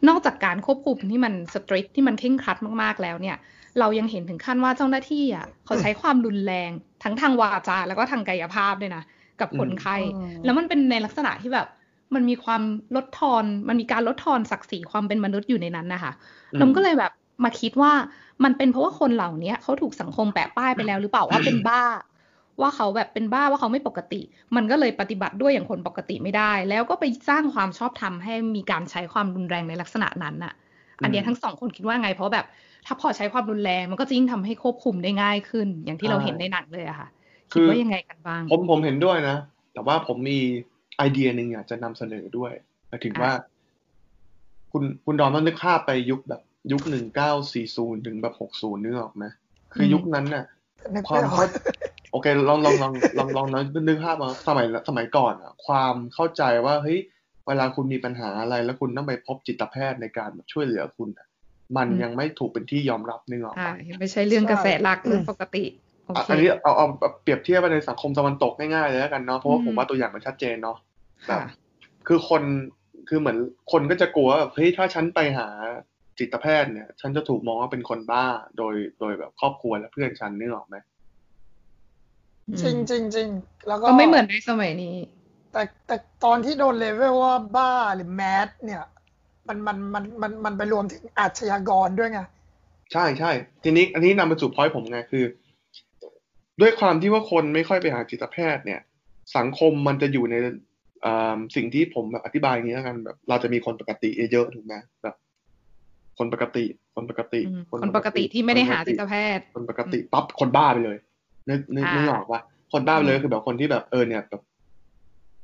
[0.08, 3.36] นอกจากการควบคุมที่มันสตริกที่มันเคร่งครัดมากๆแล้วเนี่ย
[3.78, 6.70] เรายังเห็นถึงขั้นว่าเจ้าหน้าที่อะเขาใช้ความรุนแรง
[7.02, 9.02] ทั้งทางวาจาแล้วก็ทางกายภาพด้วยนะ
[9.40, 11.66] กับคนไข้อืมแล้วมันเป็นในลักษณะที่แบบ
[12.14, 12.62] มันมีความ
[12.96, 16.12] ลดทอน มันมีการลดทอนศักดิ์ศรีความเป็นมนุษย์อยู่ในนั้นนะคะ
[16.52, 17.12] อืมเราก็เลยแบบ
[17.44, 17.92] มาคิดว่า
[18.44, 21.84] มันเป็นเพราะว่าคนเหล่านี้เขาถูกสังคมแปะป้ายไปแล้วหรือเปล่าว่าเป็นบ้า
[22.60, 24.20] ว่าเขาแบบเป็นบ้าว่าเขาไม่ปกติ
[24.56, 30.52] มันก็เลยปฏิบัติด้วยอย่างคนปกติไม่ได้ แล้วก็ไปสร้างความชอบธรรมให้มีการใช้ความรุนแรงในลักษณะนั้นน่ะ
[31.02, 32.46] อันเนี้ยทั้งสองคนคิดว่าไง เพราะแบบ
[32.86, 37.08] ถ้าพอใช้ความรุนแรงมันก็จะยิ่งทำให้ควบคุมได้ง่ายขึ้น อย่างที่เราเห็นในหนังเลยอะค่ะ
[37.52, 39.36] คิดว่ายังไงกันบ้าง ผมผมเห็นด้วยนะ
[39.72, 40.38] แต่ว่าผมมี
[40.98, 42.52] ไอเดียหนึ่งอยากจะนำเสนอด้วย
[42.88, 43.32] หมายถึงว่า
[44.72, 49.24] คุณคุณดอมต้องนึกภาพไปยุคแบบยุคหนึ่งเก้าสี่ศูนย์ถึงแบบหกศูนย์นึกออกไหม
[49.72, 50.44] คือยุคนั้นน่ะ
[50.94, 51.48] นึกควาไม่มออเข้าก
[52.12, 56.98] โอเคลองลองลองลองลองนึกนึกภาพมาสมัยสมัยก่อนอะความเข้าใจว่าเฮ้ย
[57.46, 61.26] เวลาคุณมีปัญหาอะไรแล้วคุณต้องไปพบจิตแพทย์ในการแบบช่วยเหลือคุณอะ
[61.76, 65.64] มันอืมยังไม่ถูกเป็นที่ยอมรับนึกออกอ่าปะไม่ใช่เรื่องกระแสหลักเรื่องปกติ
[66.06, 70.76] โออะเคอันนี้เอาเอาเอาเปรียบเทียบไปในสังคมตะวันตกง่ายๆเลยแล้วกันเนาะเพราะว่าอืมผมว่าตัวอย่างมันชัดเจนเนาะ
[71.28, 71.40] แบบค่ะ
[72.08, 72.42] คือคน
[73.08, 73.38] คือเหมือน
[73.72, 75.48] คนก็จะกลัวว่าแบบเฮ้ยถ้าฉันไปหา
[76.18, 78.24] จิตแพทย์เนี่ย ฉันจะถูกมองว่าเป็นคนบ้า
[78.58, 80.76] โดยโดยแบบครอบครัวและเพื่อนฉันนึกออกไหม
[82.62, 83.28] จริงจริงจริง
[83.68, 84.96] แล้วก็ก็ไม่เหมือนในสมัยนี้
[85.52, 88.82] แต่แต่ตอนที่โดนเลเวลว่าบ้าหรือแมสเนี่ย
[89.50, 92.20] มันมันมันมันมันไปรวมถึงอาชญากรด้วยไง
[92.92, 93.32] ใช่ใช่
[93.62, 95.24] ทีนี้อันนี้นำมาสู่พอยต์ผมไงคือ
[96.60, 98.80] ด้วยความที่ว่าคนไม่ค่อยไปหาจิตแพทย์เนี่ย
[99.36, 100.34] สังคมมันจะอยู่ใน
[101.04, 105.14] อ่าสิ่งที่ผมแบบอธิบายอย่างนี้แล้วกันแบบ เราจะมีคนปกติเยอะๆถูกไหมแบบ
[106.18, 110.98] คนปกติ คนปกติอืมคนปกติที่ไม่ได้หาจิตแพทย์ คนปกติปั๊บคนบ้าไปเลย
[111.50, 112.40] นึกนึกอ่านึนึกออกว่า
[112.72, 114.42] คนบ้าไปเลยอืมคือแบบคนที่แบบเออเนี่ยแบบ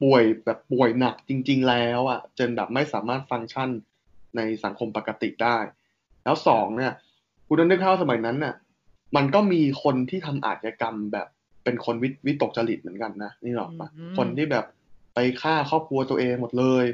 [0.03, 3.69] ป่วยแบบป่วยหนักจริง ๆ แล้วอะจนแบบไม่สามารถฟังก์ชัน
[4.37, 5.59] ในสังคมปกติได้
[6.25, 6.93] แล้วสองเนี่ย
[7.47, 8.55] คุณต้องนึกเข้าพสมัยนั้นน่ะ
[9.17, 11.27] มันก็มีคนที่ทำอาชญากรรมแบบ
[11.65, 14.65] เป็นคนวิวิตกจริตเหมือนกันนะนี่หรอกปะอืมคนที่แบบ
[15.15, 16.85] ไปฆ่าครอบครัวตัวเองหมดเลย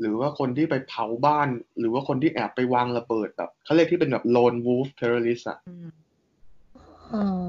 [0.00, 5.88] หรือว่าคนที่ไปเผาบ้าน หรือว่าคนที่แอบไปวางระเบิดแบบเขาเรียกที่เป็นแบบ lone wolf terrorist อะอืม
[7.14, 7.48] อืม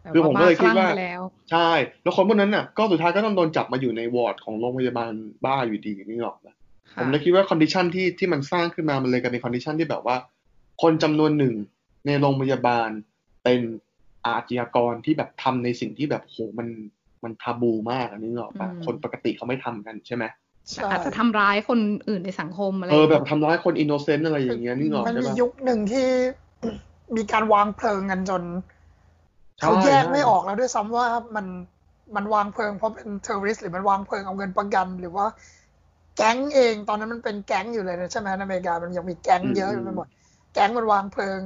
[0.00, 1.70] แบบคือผมก็เลยคิดว่าบ้คลั่งไปแล้วใช่
[2.02, 5.12] แล้วคนพวกนั้นน่ะ ก็สุดท้ายก็ต้องโดนจับมาอยู่ในวอร์ดของโรงพยาบาล
[5.44, 6.56] บ้าอยู่ดีนึกออกปะค่ะ
[7.00, 10.16] ผมเลยคิดว่า condition ที่ที่มันสร้างขึ้นมามันเลยกลายเป็น condition ที่แบบว่า
[10.82, 11.54] คนจำนวนหนึ่ง
[12.06, 12.90] ในโรงพยาบาล
[13.44, 13.60] เป็น
[14.26, 16.68] อาชญากรที่แบบทำในสิ่งที่แบบโหมัน
[17.24, 20.24] มัน taboo มากอะนึกออกปะอืมคนปกติเขาไม่ทำกันใช่ไหม
[20.70, 26.08] ใช่อาจจะทำร้ายคนอื่นในสังคมอะไรเออแบบทำร้ายคน innocent อะไรอย่างเงี้ยนึกออกมันใช่มีปะยุคหนึ่งที่
[27.16, 28.42] มีการวางเพลิงกันจน
[29.58, 31.46] ใช่เขาแยกใช่ไม่ออกแล้วด้วยซ้ำว่ามัน
[32.16, 35.26] มันวางเพลิงเพราะเป็น terrorist หรือมันวางเพลิงเอาเงินประกันหรือว่า
[36.16, 40.08] แก๊งเองตอนนั้นมันเป็นแก๊งอยู่เลยนะใช่ไหมในอเมริกามันยังมีแก๊งเยอะไปหมด
[40.54, 41.40] แก๊งมันวางเพลิง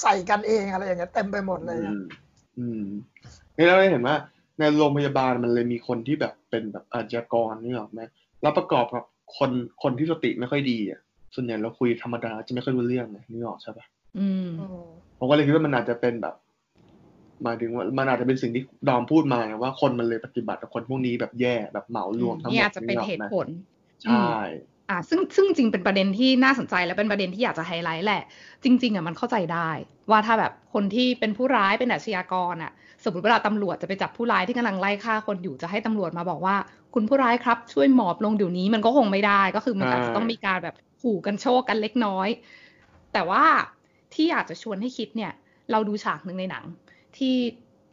[0.00, 2.02] ใส่กันเองอะไรอย่างเงี้ยเต็มไปหมดเลยอือะม
[2.58, 2.84] อืม
[3.56, 4.16] นี่เราได้เห็นว่า
[4.58, 8.00] ในโรงพยาบาลมันเลยมีคนที่แบบเป็นแบบอาชญากรนี่หรอกไหม
[8.42, 9.04] แล้วประกอบกับ
[9.38, 9.50] คน
[9.82, 11.00] คนที่สติไม่ค่อยดีอะ
[11.34, 13.86] ส่วนใหญ่เราคุยธรรมดาจะไม่ค่อยรู้เรื่องไงนี่หรอกใช่ปะ
[14.18, 14.84] อืมอืม
[15.18, 16.34] ผมก็เลยคิดว่ามันอาจจะเป็นแบบ
[17.42, 23.46] หมายถึงว่ามันอาจจะเป็นสิ่งที่ดอมพูดมานะว่าคนมันเลยปฏิบัติกับคนพวกนี้แบบแย่แบบเหมารวมทั้งหมนี่ดอาจจะเป็นเหตุผล
[24.02, 24.28] ใช่
[24.90, 28.22] อ่าซึ่งซึ่งจริงเป็นประเด็นที่น่าสนใจและเป็นประเด็นที่อยากจะไฮไลท์แหละ
[28.64, 29.70] จริง ๆอะมันเข้าใจได้
[30.10, 32.72] ว่าถ้าแบบคนที่เป็นผู้ร้ายเป็นอาชญากรอะ
[33.04, 36.56] สมมติเวลาตำรวจจะไปจับผู้ร้ายที่กำลังไล่ฆ่าคนอยู่จะให้ตำรวจมาบอกว่า
[36.94, 42.28] คุณผู้ร้ายครับ ช่วยหมอบลงเดี๋ยวนี้มันก็คงไม่ได้ก็คือมันอาจจะต้องมีการแบบขู่กันโชคกันเล็กน้อย
[43.12, 43.44] แต่ว่า
[44.14, 45.32] ที่อยากจะชวนให้คิดเนี่ย
[45.70, 46.64] เราดูฉากหนึ่งในหนัง
[47.18, 47.36] ที่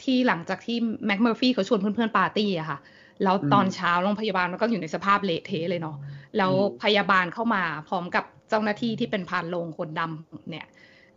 [0.04, 2.80] ที่หลังจากที่แม็กเมอร์ฟี่เขาชวนเพื่อนๆปาร์ตี้อะค่ะ
[3.24, 5.98] แล้วตอนเช้าโรงพยาบาลมันก็อยู่ในสภาพเละเทะเลยเนาะ
[6.38, 6.52] แล้ว
[6.84, 10.66] พยาบาลเข้ามาพร้อมกับเจ้าหน้าที่ที่เป็นพานโรงคนดำเนี่ย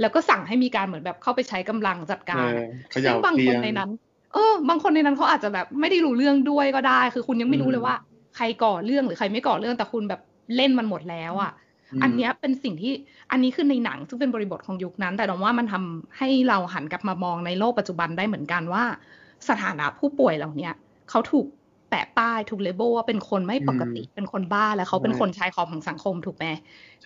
[0.01, 3.91] แล้วก็สั่งให้มีการเหมือนแบบเข้าไปใช้กำลังจัดการเออเขซึ่ย่างบางเตีคยนงในนั้น
[4.33, 7.95] เออ บางคนในนั้นเขาอาจจะแบบไม่ได้รู้เรื่องด้วยก็ได้ คือคุณยังไม่รู้เลยว่า
[8.37, 10.21] ใครก่อเรื่องหรือใครไม่ก่อเรื่องแต่คุณแบบ
[10.57, 11.64] เล่นมันหมดแล้วอะม
[12.03, 12.93] อันเนี้ยเป็นสิ่งที่
[13.31, 18.85] อันนี้คือในหนังซึ่งเป็นบริบทของยุคนั้น แต่เราว่ามันทำให้เราหันกลับมามองในโลกปัจจุบันได้เหมือนกันว่า
[19.49, 20.73] สถานะผู้ป่วยเหล่าเนี้ย
[21.11, 21.47] เขาถูก
[21.91, 26.47] แปะป้ายถูกเลเบลว่าเป็นคนไม่ปกติเป็นคนบ้าแล้วเขาเป็นคนชายขอบของสังคมถูกไหม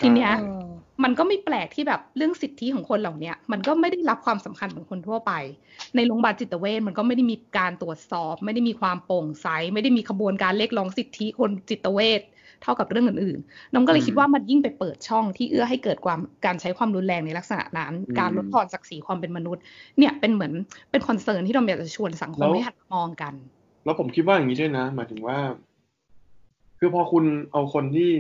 [0.01, 0.69] ทีเนี้ยอืม
[1.05, 5.33] มันก็ไม่แปลกที่แบบเรื่องสิทธิของคนเหล่าเนี้ยมันก็ไม่ได้รับความสำคัญเหมือนคนทั่วไป
[5.97, 12.21] ในโรงพยาบาลจิตเวชมันก็ไม่ได้มีการตรวจสอบ ไม่ได้มีความโปร่งใส ไม่ได้มีขบวนการเรียกร้องสิทธิคนจิตเวช
[12.63, 19.63] เท่ากับเรื่องอื่นๆน้องก็เลยคิดว่ามันยิ่งไปเปิดช่องที่เอื้อให้เกิดความการใช้ความรุนแรงในลักษณะนั้น การลดทอนศักดิ์ศรีความเป็นมนุษย์
[19.99, 20.53] เนี่ยเป็นเหมือน
[20.91, 23.35] เป็น concern ที่เราอยากจะชวนสังคมให้หันมามองกัน
[23.85, 25.39] แล้วผมคิดว่าอย่างนี้ด้วยนะหมายถึงว่า
[26.79, 28.11] คือพอคุณเอาคนที่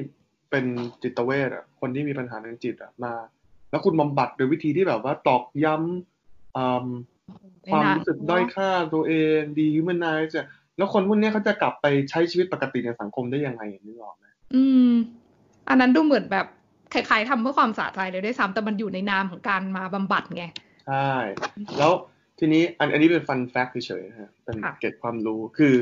[0.51, 0.65] เป็น
[1.03, 3.15] จิตเวชอะ คนที่มีปัญหาทางจิตอะมา
[3.71, 6.87] แล้วคุณบำบัดโดยวิธีที่แบบว่าตอกย้ำอืม
[7.73, 10.47] ความรู้สึกด้อยค่าตัวเอง dehumanize อะ
[10.77, 14.91] แล้วคนพวกเนี้ยเขาจะกลับไปใช้ชีวิตปกติในสังคมได้ยังไงนึกออกไหม อืม
[15.69, 16.47] อันนั้นดูเหมือนแบบ
[16.93, 20.45] คล้ายๆทำเพื่อความสะใจเลยด้วยซ้ำแต่มันอยู่ในนามของการมาบำบัดไง
[20.87, 21.11] ใช่
[21.79, 21.93] แล้ว
[22.39, 25.75] ทีนี้อันอันนี้เป็น fun fact เฉยๆนะฮะเป็นค่ะเกร็ดความรู้คือ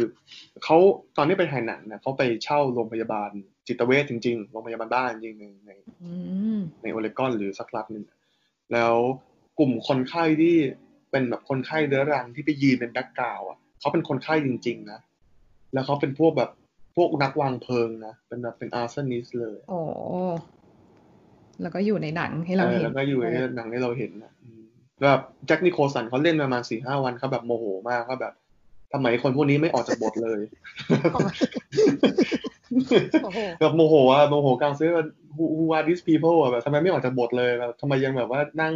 [0.65, 0.77] เขา
[1.17, 3.31] ตอนที่ไปถ่ายหนังเนี่ยเขาไปเช่าโรงพยาบาล
[3.67, 5.71] จิตเวชจริงๆโรงพยาบาลบ้าจริงๆในใน
[6.03, 6.13] อื
[6.59, 8.05] มในโอเรกอนหรือสักรัฐหนึ่ง
[8.73, 8.95] แล้ว
[9.59, 10.57] กลุ่มคนไข้ที่
[11.11, 15.01] เป็นแบบคนไข้เรื้อรังที่ไปยืนเป็น background อะเขาเป็นคนไข้จริง ๆ นะ
[15.73, 16.51] แล้วเขาเป็นพวกแบบ
[16.97, 19.81] พวกนักวางเพลิงนะ เป็นแบบเป็นอาร์เซนิสเลยโอ้
[21.63, 24.63] แล้วก็อยู่ในหนังให้เราเออเห็นแล้วก็อยู่ในหนังให้เราเห็นนะอืม
[25.03, 28.33] แบบแจ็คนิโคลสันเขาเล่นประมาณสี่ห้าวันเขาแบบโมโหมากเขาแบบ
[28.93, 30.41] ทำไมคนพวกนี้ไม่ออกจากบทเลย
[33.25, 35.05] โอ้โหแบบโมโหอะโมโหกลางซื้อว่า
[35.37, 38.73] who who are these people อะแบบทำไมไม่ออกจากบทเลยแบบทำไมยังแบบว่านั่ง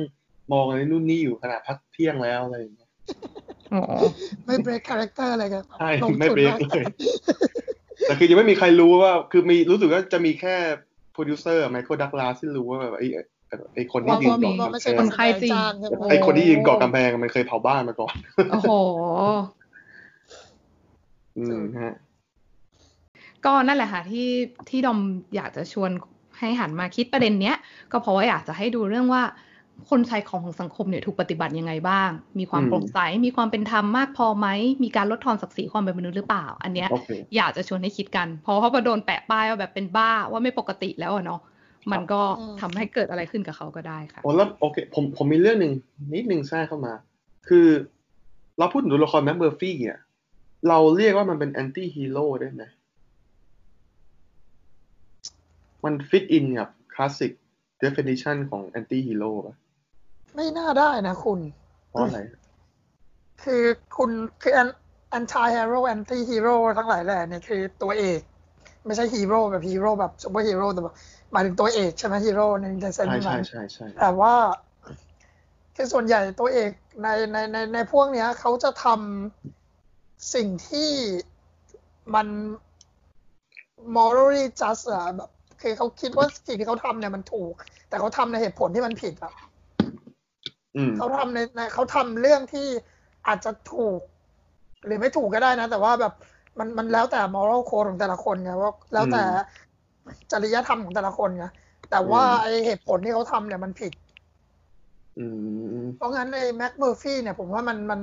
[0.52, 2.90] มองอะไรนู่นนี่อยู่ขณะพักเที่ยงแล้วอะไรอย่างเงี้ย
[3.70, 3.80] โอ้
[4.46, 6.84] ไม่ break character อะไรกันใช่ลงทุนไม่เบรกากเลย
[8.06, 10.56] แต่คือยังไม่มีใครรู้ว่า คือมีรู้สึกว่าจะมีแค่
[11.12, 13.06] โปรดิวเซอร์ไมเคิลดักลาสที่รู้ว่าแบบไอ้
[13.74, 18.14] ไอ้คนที่ยืนเกาะว่ากำไม่แพใช่งคนไข้จริงใช่ไหมไอ้คนที่ยืนเกาะกำแพงมันเคยเผาบ้านมาก่อน
[18.50, 18.70] โอ้โห
[21.38, 21.94] อืมฮะ
[23.44, 24.28] ก็นั่นแหละค่ะที่
[24.68, 24.98] ที่ดอม
[25.36, 25.90] อยากจะชวน
[26.38, 27.56] ให้หันมาคิดประเด็นเนี้ย
[27.92, 29.22] ก็เพราะว่าอยากจะให้ดูเรื่องว่า
[29.90, 34.46] คนชายขอบของสังคมเนี่ยถูกปฏิบัติยังไงบ้าง มีความอืมโปร่งใส มีความเป็นธรรมมากพอไหม
[34.84, 41.40] มีการลดทอนศักดิ์ศรีความเป็นมนุษย์หรือเปล่า อันเนี้ยโอเคอยากจะชวนให้คิดกัน เพราะเขาพอโดนแปะป้ายว่าแบบเป็นบ้าว่าไม่ปกติแล้วอะเนาะ
[41.92, 42.20] มันก็
[42.60, 45.72] ทำให้เกิดอะไรขึ้นกับเขาก็ได้ค่ะโอ้แล้วโอเค ผมผมมีเรื่องหนึ่ง
[46.14, 46.92] นิดหนึ่งแทรกเข้ามา
[47.48, 47.66] คือ
[48.58, 50.00] เราพูดถึงตัวละครแม็กเมอร์ฟี่เนี่ย
[50.68, 52.62] เราเรียกว่ามันเป็น anti hero ได้ไหม
[55.84, 57.32] มันฟิตอินกับคลาสสิก
[57.84, 59.56] definition ของแอนตี้ฮีโร่ป่ะ
[60.34, 61.40] ไม่น่าได้นะคุณ
[61.90, 62.20] เพราะอะไร
[63.42, 63.62] คือ
[63.96, 64.10] คุณ
[64.42, 64.52] คือ
[65.18, 68.20] anti hero anti hero ทั้งหลายแหล่เนี่ยคือตัวเอก
[68.86, 70.94] ไม่ใช่ฮีโร่แบบฮีโร่แบบซูเปอร์ฮีโร่แต่แบบ
[71.32, 74.34] หมายถึงตัวเอกใช่ไหมฮีโร่ในใน sense ใช่ใช่นั้นใช่ใช่แต่ว่า
[75.76, 76.70] คือส่วนใหญ่ตัวเอก
[77.02, 80.90] ในในในในพวกเนี้ยเขาจะทำสิ่งที่
[82.14, 82.26] มัน
[83.96, 85.30] morally just อะแบบ
[85.62, 87.52] คือเขาคิดว่าสิ่งที่เขาทำเนี่ยมันถูก
[87.88, 89.49] แต่เขาทำในเหตุผลที่มันผิดอะอืม
[90.96, 92.68] เขาทำในในเขาทำเรื่องที่
[93.26, 94.00] อาจจะถูก
[94.86, 96.12] หรือไม่ถูกก็ได้นะ แต่ว่าแบบ
[96.58, 99.22] มันมันแล้วแต่ moral code ของแต่ละคนไงว่าแล้วแต่
[100.32, 101.46] จริยธรรมของแต่ละคนไง
[101.90, 103.92] แต่ว่าไอเหตุผลที่เขาทำเนี่ยมันผิด
[105.18, 105.26] อื
[105.80, 108.00] มเพราะงั้นไอ้แม็กเมอร์ฟี่เนี่ย ผมว่ามันมัน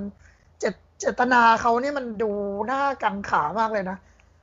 [0.59, 2.31] เจตเจตนาเขานี่มันดู
[2.71, 3.97] น่ากังขามากเลยนะ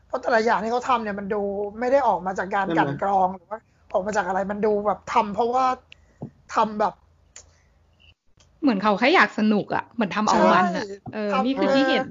[0.06, 1.42] เพราะแต่ละอย่างที่เขาทำเนี่ยมันดู
[1.80, 3.58] ไม่ได้ออกมาจากการกลันกรองหรือว่า
[3.92, 5.66] ออกมาจากอะไรมันดูแบบทำเพราะว่า
[6.54, 6.94] ทำแบบ
[8.64, 12.04] เหมือนเขาแค่อยากสนุกอะเหมือนทำเอาวันอะใช่เออทำนี่คือที่เห็น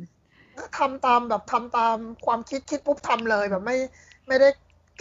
[0.78, 3.78] ทำตามแบบทำตามความคิดคิดปุ๊บทำเลยแบบไม่
[4.28, 4.50] ไม่ได้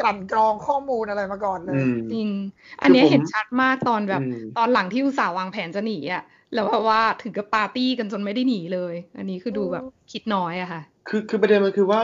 [0.00, 2.28] กลั่นกรองข้อมูลอะไรมาก่อนเลอืยมจริง
[2.82, 6.22] อันเนี้ยคือผมเห็นชัดมากตอนแบบอืมตอนหลังที่อุตส่าห์วางแผนจะหนีอะ
[6.54, 12.00] แล้วแบบว่าถึงกับปาร์ตี้กันจนไม่ได้หนีเลย อันนี้คือดูแบบคิดน้อยอะค่ะ คือคือประเด็นมันคือว่า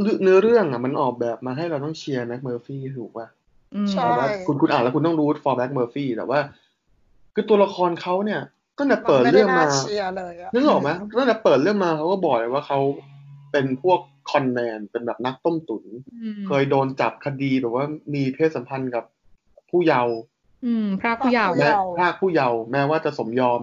[0.00, 3.26] เรื่องเนื้อเรื่องอะมันออกแบบมาให้เราต้องเชียร์แม็กเมอร์ฟี่ถูกป่ะ
[3.74, 6.40] อืมใช่แต่ว่าคุณคุณอ่านแล้วคุณต้องรู้ for แม็กเมอร์ฟี่แต่ว่า
[7.34, 8.40] คือตัวละครเขาเนี่ย
[8.80, 12.78] ตั้งแต่เปิดไม่ได้เรื่องน่ามาเชียร์เลยอะนึกออกไหมตั้งแต่เปิดเรื่องมาเขาก็บอกเลยว่าเขา
[13.52, 15.84] เป็นพวก con man เป็นแบบนักต้มตุ๋น
[16.22, 19.04] อืมเคยโดนจับคดีแบบว่ามีเพศสัมพันธ์กับ
[19.70, 20.16] ผู้เยาว์
[20.64, 23.60] อืมพระผู้เยาว์แม้ภาคผู้เยาว์แม้ว่าจะสมยอม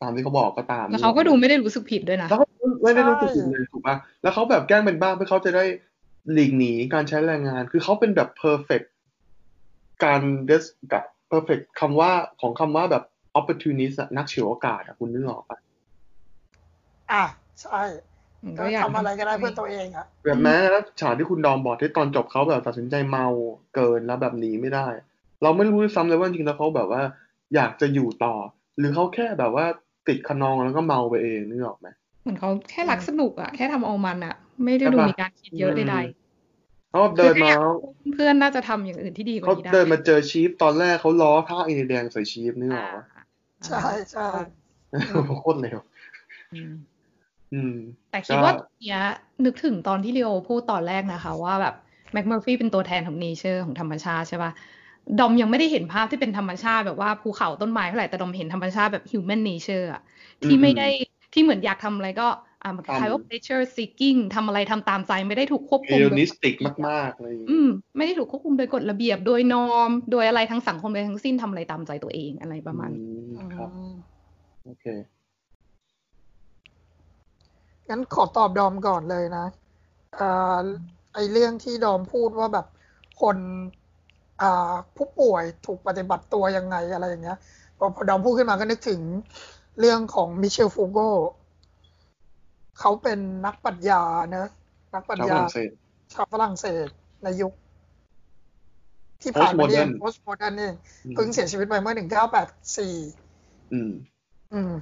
[0.00, 2.48] ตามที่เขาบอกก็ตามแล้วเขาก็ดูไม่ได้รู้สึกผิดด้วยนะแล้วเขา
[2.82, 5.64] ไม่ได้รู้สึกผิดเลยถูกป่ะแล้วเขาแบบแกล้งเป็นบ้าเพื่อเขาจะได้
[6.32, 8.86] หลีกหนีการใช้แรงงาน คือเขาเป็นแบบ perfect
[10.04, 13.04] การ des กับ perfect คำว่าของคำว่าแบบ
[13.38, 15.58] opportunist อะนักเฉวยโอกาสอะคุณนึกออกปะ
[17.12, 17.24] อะ
[17.60, 17.82] ใช่
[18.42, 23.26] อืมก็ก็อยากทำอะไรก็ได้เพื่อตัวเองอะแบบแม้แล้วฉากที่คุณดอมบอกที่ตอนจบเขาแบบตัดสินใจเมา
[23.74, 24.86] เกินแล้วแบบหนีไม่ได้
[25.42, 27.02] เราไม่รู้ด้วยซ้ำเลยว่าจริงๆแล้วเขาแบบว่า
[27.54, 28.34] อยากจะอยู่ต่อ
[28.78, 29.66] หรือเขาแค่แบบว่า
[30.08, 31.88] ติดขนองแล้วก็เมาไปเองนึกออกไหม
[32.22, 35.96] เหมือนเขาแค่รักสนุกอะแค่ทำเอามันอะไม่ได้ดูใช่ปะมีการคิดเยอะอืมใด
[36.90, 43.04] เขาเดินมาๆเพื่อนน่าจะทำอย่างอื่นที่ดีกว่าเขานี้ได้เดินมาเจอชีฟตอนแรกเขาล้อท่าอินเดียแดงใส่ชีฟนึกออกปะ
[43.66, 44.28] ใช่ใช่
[45.40, 45.78] โคตรเร็ว
[46.52, 46.72] อืม
[47.52, 47.76] อืม
[48.10, 49.00] แต่คิดว่าตรงเนี้ย
[49.44, 51.74] นึกถึงตอนที่ลีโอพูดตอนแรกนะคะ ว่าแบบ
[52.12, 54.52] แม็กเมอร์ฟี่เป็นตัวแทนของ nature ของธรรมชาติใช่ป่ะ
[55.18, 60.02] ดอมยังไม่ได้เห็นภาพที่เป็นธรรมชาติแบบว่าภูเขาต้นไม้เท่าไหร่แต่ดอมเห็นธรรมชาติแบบ human nature อะ
[60.44, 60.88] ที่ไม่ได้
[61.32, 62.28] ที่เหมือนอยากทำอะไรก็
[62.64, 66.54] อ่ามันคล้ายๆว่า pleasure seeking ทำอะไรทำตามใจไม่ได้ถูกควบเอคุมลโดยนิสติก
[66.88, 73.04] มากๆอะไรอย่างอืเงี้ยมไม่ได้ถูกควบคุมโดยกฎระเบียบโดย norm โดยอะไรทั้งสังคมโดยทั้งสิ้นทำอะไรตามใจตัวเองอะไรประมาณนี้
[73.38, 73.94] อืมครับอืม
[74.64, 74.84] โอเค
[77.90, 79.46] งั้นขอตอบดอมก่อนเลยนะ
[80.20, 80.64] อ่า
[81.14, 82.66] ไอเรื่องที่ดอมพูดว่าแบบ
[83.22, 83.36] คน
[84.42, 87.38] อ่าผู้ป่วยถูกปฏิบัติตัวยังไงอะไรอย่างเงี้ย
[87.78, 89.00] พอพอดอมพูดขึ้นมาก็นึกถึง
[89.80, 90.98] เรื่องของมิเชลฟูโก
[92.78, 94.48] เขาเป็นนักปรัชญาเนอะ
[94.94, 95.70] นักปรัชชาวฝญารั่งเศส
[96.14, 96.86] ชาวฝรั่งเศส
[97.24, 97.52] ในยุค
[99.22, 100.74] ที่ผ่านมาเนี่ย Postmodern โพสต์โมเดิร์นเอง
[101.06, 102.94] อืมเพิ่งเสียชีวิตไปเมื่อหนึ่งเก้าแปดสี่
[103.72, 103.92] อืม
[104.52, 104.72] อืม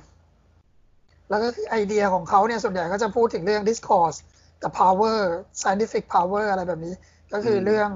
[1.29, 4.19] แล้วก็คือไอเดียของเขาเนี่ยส่วนใหญ่ก็จะพูดถึงเรื่อง discourse
[4.63, 5.19] กับ power
[5.61, 6.95] scientific power อะไรแบบนี้
[7.33, 7.89] ก็คืออมเรื่อง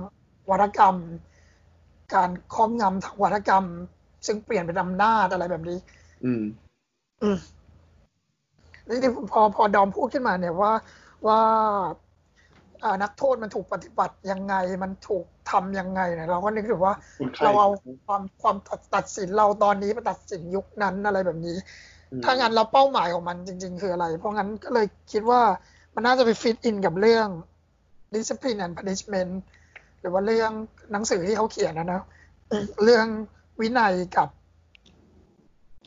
[0.50, 0.96] วัฒกรรม
[2.14, 3.64] การครอบงำทางวัฒกรรม
[4.26, 5.78] ซึ่งเปลี่ยนเป็นอำนาจอะไรแบบนี้
[6.24, 6.42] อืม
[7.22, 7.36] อืม
[8.86, 10.72] แล้วที่พอพอดอมพูดขึ้นมาเนี่ยว่า
[11.26, 11.40] ว่า
[12.84, 17.70] อ่านักโทษมันถูกปฏิบัติยังไง มันถูกทำยังไงเนี่ยเราก็นึกถึงว่าคุณใครเราเอา
[18.06, 21.56] ความความตัดตัดสินเราตอนนี้มาตัดสินยุคนั้นอะไรแบบนี้
[22.12, 25.40] อืมถ้างั้นเราเป้าหมายของมันจริง ๆ คืออะไร เพราะงั้นก็เลยคิดว่า
[25.94, 27.28] มันน่าจะไปฟิตอินกับเรื่อง
[28.14, 29.32] discipline and punishment
[30.00, 30.50] หรือว่าเรื่อง
[30.92, 32.02] หนังสือที่เขาเขียนนะนะ
[32.84, 33.06] เรื่อง
[33.60, 34.28] วินัยกับ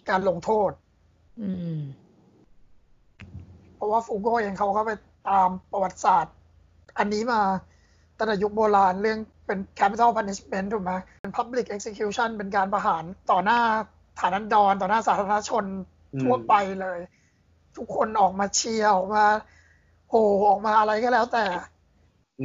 [0.10, 0.72] การลงโทษ
[1.42, 1.82] อืม
[3.80, 4.92] เพราะว่าฟูโกเองเขาก็ไป
[5.30, 6.34] ตามประวัติศาสตร์
[6.98, 7.42] อันนี้มา
[8.18, 13.60] ตั้งแต่ยุคโบราณเรื่องเป็น capital punishment ถูกไหมเป็น public execution เป็นการประหารต่อหน้า
[14.20, 15.66] ฐานันดร ต่อหน้าสาธารณชน
[16.24, 17.00] ทั่วไปเลย
[17.78, 19.26] ทุกคนออกมาเชียร์ออกมา
[20.10, 21.46] โห่ออกมาอะไรก็แล้วแต่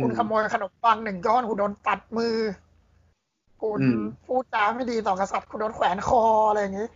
[0.00, 2.36] คุณขโมยขนมปังหนึ่งก้อนคุณโดนตัดมือ
[3.62, 3.80] คุณ
[4.26, 6.88] พูดจาไม่ดีต่อกษัตริย์คุณโดนแขวนคออะไรอย่างนี้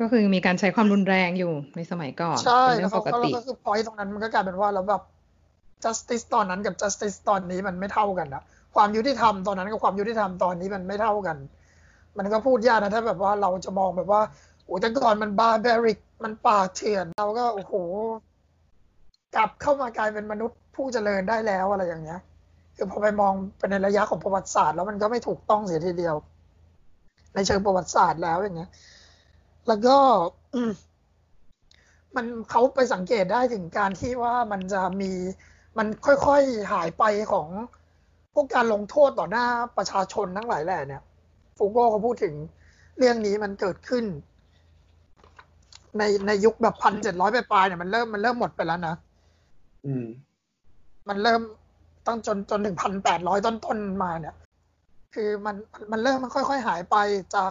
[0.00, 5.02] ก็คือมีการใช้ความรุนแรงอยู่ในสมัยก่อนใช่เป็นเรื่แล้อวงปเขากก็ติก็คือพอยตรงนั้นมันก็กลายเป็นว่าแล้วแบบ
[5.84, 8.42] justice ตอนนั้นกับ justice ตอนนี้มันไม่เท่ากันนะ
[8.74, 11.36] ความยุติธรรมตอนนั้นกับความยุติธรรมตอนนี้มันไม่เท่ากัน
[12.18, 14.20] มันก็พูดยากนะถ้าแบบว่าเราจะมองแบบว่า
[14.64, 17.74] โอ้แต่ก่อนมันบาร์เบริกมันป่าเถื่อนเราก็โอ้โห
[19.36, 22.20] กลับเข้ามากลายเป็นมนุษย์ผู้เจริญได้แล้วอะไรอย่างเงี้ย
[22.76, 26.16] คือพอไปมองเป็นในระยะของประวัติศาสตร์ แล้วมันก็ไม่ถูกต้องเสียทีเดียว
[27.34, 28.70] ในเชิงประวัติศาสตร์แล้วอย่างเงี้ย
[29.68, 29.96] แล้วก็
[30.54, 30.70] อืม
[32.16, 35.12] มันเขาไปสังเกตได้ถึงการที่ว่ามันจะมี
[35.78, 37.48] มันค่อยๆหายไปของ
[38.34, 39.46] พวกการลงโทษต่อหน้า
[39.76, 41.02] ประชาชนทั้งหลายแหล่เนี่ย
[41.56, 42.34] ฟูโก้เขาพูดถึง
[42.98, 44.04] เรื่องนี้มันเกิดขึ้น
[45.98, 48.94] ในในยุคแบบพันเจ็ดร้อยปลายๆเนี่ยมันเริ่มมันเริ่มหมดไปแล้วนะ
[49.86, 50.06] อืม
[51.08, 51.40] มันเริ่ม
[52.06, 54.34] ตั้งจนจนถึงพันแปดร้อยต้นๆมาเนี่ย
[55.14, 55.56] คือมัน
[55.92, 56.96] มันเริ่มมันค่อยๆหายไป
[57.34, 57.46] จา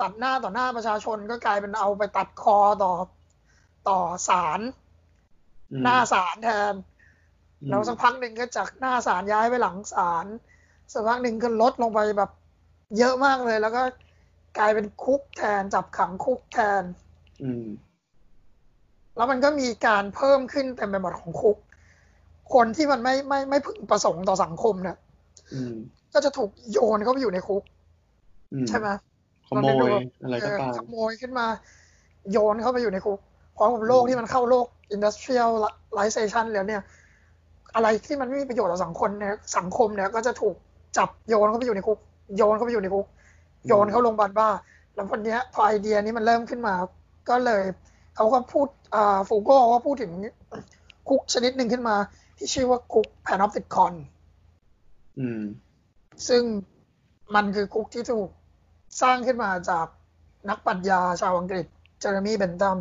[0.00, 2.92] ตัดหน้าต่อหน้าประชาชนก็กลายเป็นเอาไปตัดคอต่อ
[3.88, 3.98] ต่อ
[4.28, 4.60] ศาล
[5.72, 6.74] อืมหน้าศาลแทน
[7.62, 10.26] อืมแล้วสักพักหนึ่งก็จากหน้าศาลย้ายไปหลังศาล
[10.92, 12.30] สักพักหนึ่งก็ลดลงไปแบบ
[12.98, 13.82] เยอะมากเลย แล้วก็
[14.58, 16.82] กลายเป็นคุกแทนจับขังคุกแทน
[17.42, 17.64] อืม
[19.16, 21.56] แล้วมันก็มีการเพิ่มขึ้นเต็มไปหมดของคุก
[22.54, 24.96] คนที่มันไม่ไม่ไม่พึงประสงค์ต่อสังคมเนี่ย
[25.52, 25.74] อืม
[26.12, 27.62] ก็จะถูกโยนเข้าไปอยู่ในคุก
[28.52, 28.88] อืมใช่ไหม
[29.50, 29.90] ขโมย
[30.22, 31.46] อะไรก็ตามเขโมยขึ้นมา
[32.32, 33.18] โยนเข้าไปอยู่ในคุก
[33.56, 36.82] พร้อมกับโลกที่มันเข้าโลก industrialization แล้วเนี่ย
[37.74, 40.54] อะไรที่มันไม่มีประโยชน์ต่อสังคมเนี่ยสังคมเนี่ยก็จะถูก
[40.96, 41.98] จับโยนเข้าไปอยู่ในคุก
[42.36, 43.06] โยนเข้าไปอยู่ในคุก
[43.66, 44.48] โยนเข้าโรงพยาบาลบ้า
[44.94, 46.74] แล้ววันเนี้ยพอไอเดียนี้มันเริ่มขึ้นมา
[47.28, 47.62] ก็เลย
[48.16, 50.12] เขาก็พูดอ่าฟูโก้ก็พูดถึง
[51.08, 51.96] คุกชนิดหนึ่งขึ้นมา
[52.38, 53.94] ที่ชื่อว่าคุก panopticon
[55.18, 55.42] อืม
[56.28, 56.42] ซึ่ง
[57.34, 58.28] มันคือคุกที่ถูก
[59.02, 59.86] สร้างขึ้นมาจาก
[60.48, 61.66] นักปรัชญาชาวอังกฤษ
[62.00, 62.76] เจอร์มีเบนตัม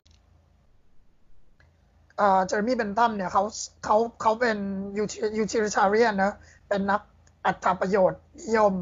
[2.48, 3.44] เจอร์มีเบนตัมเนี่ยเขา
[3.86, 4.58] เขาเขาเป็น
[4.98, 6.34] utilitarian นะ
[6.70, 7.02] เป็นนัก
[7.46, 8.74] อรรถประโยชน์นิยม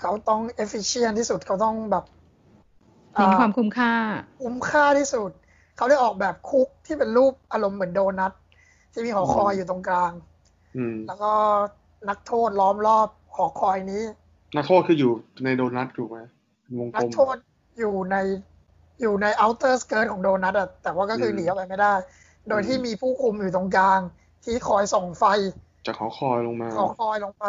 [0.00, 2.04] เขาต้อง efficient ที่สุดเขาต้องแบบ
[3.12, 3.92] เน้นความคุ้มค่า
[4.42, 5.30] คุ้มค่าที่สุด
[5.76, 8.32] เขาได้ออกแบบคุกที่เป็นรูปอารมณ์เหมือนโดนัท
[8.92, 10.12] ที่มีหอคอยอยู่ตรงกลาง
[10.76, 11.32] อืมแล้วก็
[12.08, 14.02] นักโทษล้อมรอบหอคอยนี้
[14.56, 15.12] นักโทษคืออยู่
[15.44, 16.18] ในโดนัทถูกไหม
[16.78, 17.36] วงนักลกมโทษ
[17.78, 18.16] อยู่ใน
[19.00, 21.94] อยู่ใน outer skirt ของโดนัทอะแต่ว่าก็คือมหนีออกไปไม่ได้
[22.48, 24.00] โดยที่อืมมีผู้คุมอยู่ตรงกลาง
[24.44, 25.24] ที่คอยส่องไฟ
[25.86, 27.44] จากหอคอยลงมาขอคอยลงไป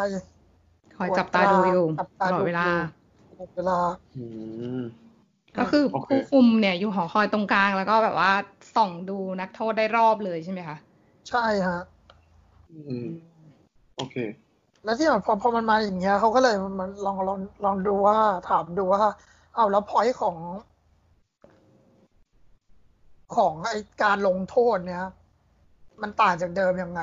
[0.97, 2.67] คอยจับตาดูอยู่จับตตาลอดดูเวลา
[3.29, 3.79] ตลอดเวลา
[4.15, 4.23] อื
[4.79, 4.81] ม
[5.57, 8.31] ก็คือโอเคผู้คุมเนี่ยอยู่หอคอยตรงกลางแล้วก็แบบว่า
[8.75, 10.77] ส่องดูนักโทษได้รอบเลยใช่ไหมคะ
[11.29, 11.79] ใช่ฮะ
[12.71, 13.07] อืม
[13.95, 14.15] โอเค
[14.84, 18.17] แล้วที่แบบพอพอมันมาอย่างเงี้ยเขาก็เลยมันลองลองลองดูว่า
[18.49, 19.01] ถามดูว่า
[19.55, 20.38] เอาแล้วพอยของ
[23.36, 23.73] ของไอ
[24.03, 25.03] การลงโทษเนี่ย
[26.01, 27.01] มันต่างจากเดิมยังไง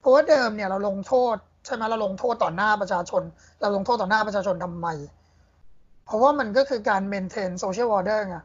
[0.00, 1.36] เพราะว่าเดิมเนี่ยเราลงโทษ
[1.66, 3.22] ใช่ไหมเราลงโทษต่อหน้าประชาชน
[3.60, 4.88] เราลงโทษต่อหน้าประชาชนทำไม
[6.06, 8.36] เพราะว่ามันก็คือการ maintain social order ไง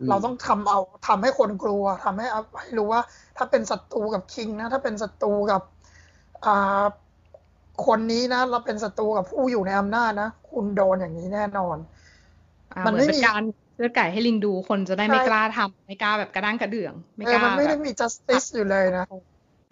[0.00, 3.00] อืมเราต้องทำเอาทำให้คนกลัวทำให้เอาให้รู้ว่า
[3.36, 5.75] ถ้าเป็นศัตรูกับคิงนะ ถ้าเป็นศัตรูกับอ่า
[7.86, 11.78] คนนี้นะ เราเป็นศัตรูกับผู้อยู่ในอำนาจนะ คุณโดนอย่างนี้แน่นอน
[12.72, 13.42] อ่ามันเหมือนไม่เป็มีนการ
[13.76, 19.04] เลือดไก่ให้ลิงดูคนจะได้ไม่ใช่กล้าทำไม่กล้าแบบกระด้างกระเดื่อง ไม่เอกอล้ามันไม่แบได้บมี justice อยู่เลยนะ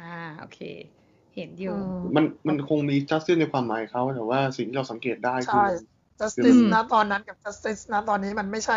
[0.01, 0.59] อ่าโอเค
[1.35, 5.67] เห็นอยู่อืมมันมันคงมี justice ในความหมายเขาแต่ว่าสิ่งที่เราสังเกตได้คืใช่อ
[6.21, 8.77] justice อืมนะตอนนั้นกับ justice นะตอนนี้มันไม่ใช่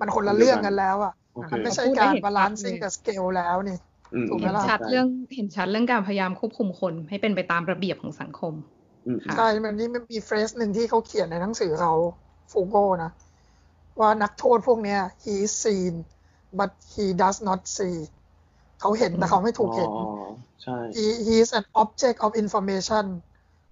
[0.00, 3.87] มันคนละเรื่องกันแล้วอะโอเคมันไม่ใช่พูดได้การเห็นชัด balancing เลย the scale แล้วนี่อืม
[4.30, 8.54] ถูกไหมเห็นล่ะชัดเรื่องเห็นชัดเรื่องการพยายามควบคุมคนให้เป็นไปตามระเบียบของสังคม
[9.06, 11.94] อืมค่ะใช่มันนี่มันมีเฟรสหนึ่งที่เขาเขียนในหนังสือเขา
[12.50, 13.10] ฟูโกนะ
[14.00, 15.94] ว่านักโทษพวกเนี้ย he is seen
[16.58, 17.96] but he does not see
[18.80, 20.06] เขาเห็นแต่เขาไม่ถูกเห็นอ๋อ
[20.62, 23.04] ใช่ he he is an object of information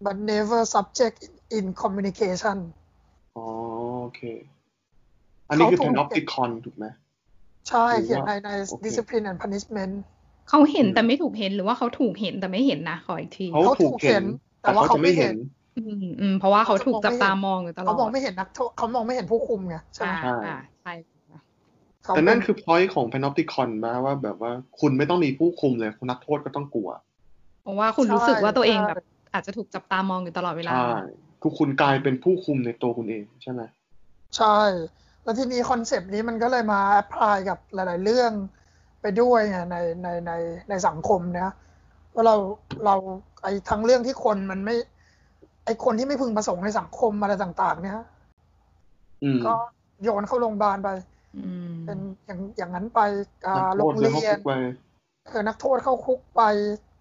[0.07, 2.59] but never subject in, in communication
[3.37, 3.47] อ๋อ
[4.03, 4.21] โอเค
[5.49, 6.87] อันนี้คือเขาถูก panopticon ถูกไหม
[7.69, 9.95] ใช่หรือว่าเขียนในในโอเค discipline and punishment
[10.49, 14.25] เขาเห็นแต่ไม่ถูกเห็นหรือว่าเขาถูกเห็นแต่ไม่เห็นนะขออีกทีเขาเขาถูถูกกเห็นเห็น
[14.63, 15.37] แต่แต่ว่าเขาจะไม่เขาไม่เห็เห็นน
[15.79, 20.93] อืมอืมเพราะว่าเขาเขาจะถูกมองจับไม่เห็นตามองอยู่ตลอดเขามองไม่เห็นนักโทษเขามองไม่เห็นผู้คุมไงใช่ไหมอ่าใช่อ่าใช่
[22.05, 26.91] เขาแต่นั่นเป็คือ point ของ panopticon มาว่าแบบว่าคุณไม่ต้องมีผู้คุมเลยคุณนักโทษก็ต้องกลัว
[27.63, 30.93] เพราะว่าคุณรู้สึกว่าตัวเองใช่แบบอาจจะถูกจับตามองอยู่ตลอดเวลาใช่
[31.43, 33.63] คือคุณกลายเป็นผู้คุมในตัวคุณเองใช่ไหม
[34.37, 34.59] ใช่
[35.25, 38.33] แล้วทีนี้ concept นี้มันก็เลยมา apply กับหลาย ๆ เรื่อง
[39.01, 40.33] ไปด้วยไงในในใน
[40.69, 41.51] ในสังคมเนี้ย
[42.15, 42.37] ว่าเรา
[42.85, 42.95] เรา
[43.43, 44.77] ไอ้ทั้งเรื่องที่คนมันไม่
[45.65, 47.99] ไอ้คนที่ไม่พึงประสงค์ในสังคมอะไรต่าง ๆ เนี้ย
[49.25, 49.55] อืมก็
[50.03, 50.89] โยนเข้าโรงพยาบาลไป
[51.37, 53.01] อืมเป็นอย่างอย่างนั้นไป
[53.47, 54.53] อ่านักโรโทษงเลยเรีเข้ายนคุกไป
[55.27, 56.43] เออนักโทษเข้าคุกไป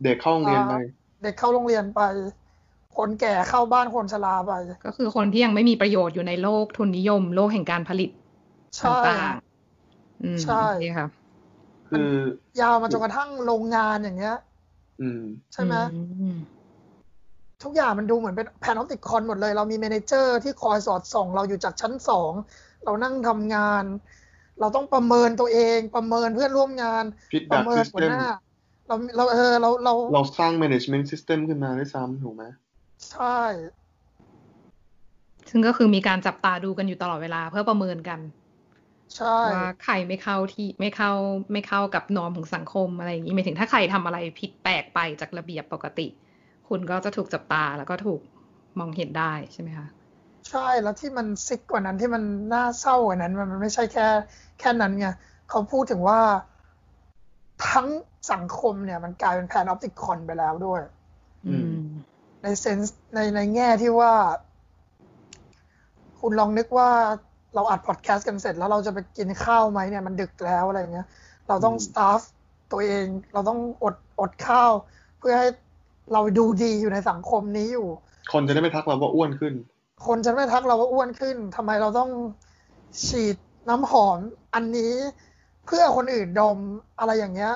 [0.03, 0.75] เด็กเข้าโรงเรียนไป
[1.23, 2.01] เด็กเข้าโรงเรียนไป
[2.97, 4.53] คนแก่เข้าบ้านคนชราไป
[4.85, 8.09] ก็คือคนที่ยังไม่มีประโยชน์อยู่ในโลกทุนนิยม โลกแห่งการผลิต
[8.77, 11.07] ใช่ต่างๆอืมใช่โอเคค่ะ
[11.89, 12.11] คือ
[12.61, 14.37] ยาวมาจนกระทั่งโรงงานอย่างเงี้ย
[15.01, 15.21] อืม
[15.53, 16.35] ใช่ไหมอืม
[17.63, 22.31] ทุกอย่างมันดูเหมือนเป็น panopticon หมดเลย เรามี manager ที่คอยสอดส่อง เราอยู่จากชั้นสอง
[22.85, 23.83] เรานั่งทำงาน
[24.59, 27.03] เราต้องประเมินตัวเอง ประเมินเพื่อนร่วมงาน
[27.51, 28.23] ประ feedback เมินหัว system หน้า
[28.87, 32.43] เราเราเออเราเรา เราสร้าง management system ขึ้นมาด้วยซ้ำถูกไหม
[33.11, 33.39] ใช่
[35.49, 38.19] ซึ่งก็คือมีการจับตาดูกันอยู่ตลอดเวลาเพื่อประเมินกัน
[39.15, 41.11] ใช่ว่าใครไม่เข้าที่ไม่เข้า
[41.51, 46.07] ไม่เข้ากับนอมของสังคมอะไรอย่างนี้หมายถึงถ้าใครทำอะไรผิดแปลกไปจากระเบียบปกติ
[46.69, 48.21] คุณก็จะถูกจับตาแล้วก็ถูก
[48.79, 49.87] มองเห็นได้ใช่ไหมคะ
[50.49, 54.07] ใช่แล้วที่มันซิกกว่านั้นที่มันน่าเศร้ากว่านั้น มันมันไม่ใช่แค่
[54.59, 55.07] แค่นั้นไง
[55.49, 56.19] เขาพูดถึงว่า
[57.69, 57.87] ทั้ง
[58.31, 60.81] สังคมเนี่ย มันกลายเป็นแพนออปติคอนไปแล้วด้วย
[61.47, 61.75] อืม
[62.43, 64.13] ในเซนส์ในในแง่ที่ว่า
[66.19, 66.89] คุณลองนึกว่า
[67.55, 71.07] เราอัดพอดแคสต์กันเสร็จแล้วเราจะไปกินข้าวไหมเนี่ยมันดึกแล้วอะไรเงี้ย
[71.47, 72.21] เราต้องอืมสตาฟ
[72.71, 74.71] ตัวเองเราต้องอดอดข้าว
[75.19, 75.47] เพื่อให้
[76.13, 77.87] เราดูดีอยู่ในสังคมนี้อยู่
[78.33, 79.53] คนจะได้ไม่ทักเราว่าอ้วนขึ้น
[80.07, 82.09] คนจะไม่ทักเราว่าอ้วนขึ้นทำไมเราต้อง
[83.05, 83.35] ฉีด
[83.69, 84.19] น้ำหอม
[84.53, 84.93] อันนี้
[85.65, 86.57] เพื่อคนอื่นดม
[86.99, 87.53] อะไรอย่างเงี้ย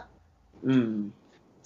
[0.68, 0.90] อืม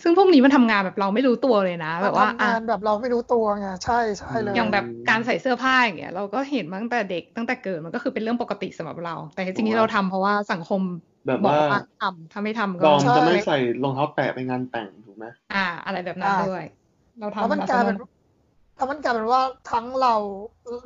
[0.04, 10.82] ซึ่งพวกนี้มันทำงานแบบเราไม่รู้ตัวเลยนะ แบบว่าทำอะงานแบบเราไม่รู้ตัวไงใช่ใช่เลยอย่างแบบการใส่เสื้อผ้าอย่างเงี้ยเราก็เห็นมาตั้งแต่เด็กตั้งแต่เกิดมันก็คือเป็นเรื่องปกติสำหรับเรา แต่จริงๆที่เราทำเพราะว่าสังคม
[11.26, 16.64] แบบบอกว่าว่าทำถ้าไม่ทำก็ดอมจะไม่ใส่รองเท้าแตะไปงานแต่งถูกไหมอ่า อะไรแบบนั้นด้วย
[17.20, 17.98] เราทำแล้วมันกลายเป็น
[18.76, 19.42] แล้วมันกลายเป็นว่า
[19.72, 20.16] ทั้งเรา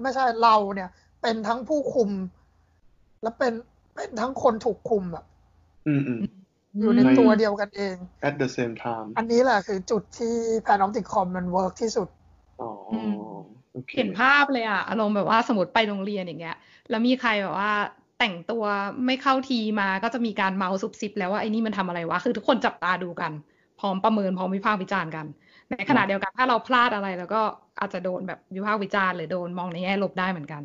[0.01, 0.89] ไม่ใช่เราเนี่ย
[1.21, 2.09] เป็นทั้งผู้คุม
[3.23, 3.53] และเป็น
[3.95, 5.25] เป็นทั้งคนถูกคุมแบบ
[5.87, 6.19] อืมอืม
[6.79, 7.95] อยู่ในตัวเดียวกันเอง
[8.27, 12.07] at the same time อันนี้แหละคือจุดที่ panopticon มัน work ที่สุด
[12.61, 12.71] อ๋อ
[13.73, 16.55] โอเคเห็นภาพเลยอะอารมณ์แบบว่าสมมติไปโรงเรียนอย่างเงี้ย
[16.89, 17.71] แล้วมีใครแบบว่า
[18.19, 18.63] แต่งตัว
[19.05, 23.31] ไม่เข้าทีมาก็จะมีการเมาท์ซุบซิบแล้วว่าไอ้นี่มันทำอะไรวะ คือทุกคนจับตาดูกัน
[23.79, 25.25] พร้อมประเมินพร้อมวิพากษ์วิจารณ์กัน
[25.71, 27.41] ในขณะเดียวกันถ้าเราพลาดอะไร แล้วก็
[27.79, 30.63] อาจจะโดนแบบวิพากษ์วิจารณ์หรือโดนมองในแง่ลบได้เหมือนกัน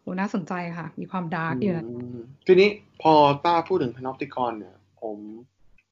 [0.00, 2.68] โอ้น่าสนใจค่ะ มีความดาร์กอยู่นะอืมทีนี้
[3.02, 3.12] พอ
[3.44, 4.75] ต้าพูดถึง panopticon เนี่ย
[5.06, 5.18] ผม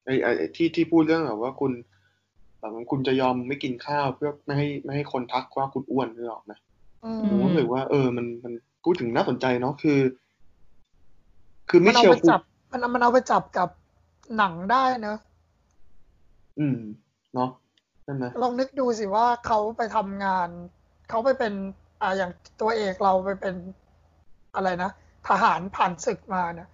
[0.04, 1.72] ไอ้ไอ้ไอ้ที่ที่พูดเรื่องแบบว่าคุณ
[2.60, 6.52] แบบว่าคุณจะยอมไม่กินข้าวเพื่อไม่ให้ไม่ให้คนทักว่าคุณอ้วนนึกออกไหม
[7.04, 8.52] อืมผมรู้สึกว่า เออ มันมัน
[8.84, 9.98] พูดถึงน่าสนใจเนาะคือ
[11.68, 12.40] คือมิมันเอาเชลไปจับ
[12.72, 13.68] มันเอามันเอาไปจับกับ
[14.36, 15.18] หนังได้เนอะ
[16.58, 16.78] อืม
[17.34, 17.50] เนาะ
[18.04, 20.48] ใช่ไหมลองนึกดูสิว่าเขาไปทำงาน
[21.10, 21.52] เขาไปเป็น
[22.00, 23.54] อ่าอย่างตัวเอกเราไปเป็น
[24.54, 24.90] อะไรนะ
[25.28, 26.73] ทหารผ่านศึกมาเนี่ยใช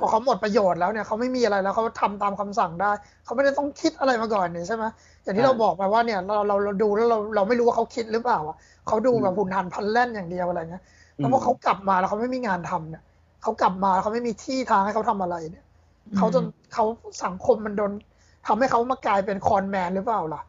[0.00, 2.90] พอเขาหมดประโยชน์แล้วเนี่ยเขาไม่มีอะไรแล้วเขาทำตามคำสั่งได้
[3.24, 4.84] เขาไม่ได้ต้องคิดอะไรมาก่อนเนี่ยใช่ไหม
[5.22, 8.56] อย่างที่เราบอกไปว่าเนี่ยเราเราเราดูแล้วเราเราไม่รู้ว่าเขาคิดหรือเปล่าอะ
[8.88, 10.82] เขาดูแบบหุ่นหันพลันแล่นอย่างเดียวอะไรเงี้ย
[11.16, 13.02] แล้วพอเขากลับมาแล้วเขาไม่มีงานทำเนี่ย
[13.42, 15.64] เขากลับมาแล้วเขาไม่มีที่ทางให้เขาทำอะไรเนี่ย
[16.16, 16.84] เขาจนเขา
[17.24, 17.92] สังคมมันโดน
[18.46, 20.42] ทำให้เขามากลายเป็นคอนแมนหรือเปล่าล่ะ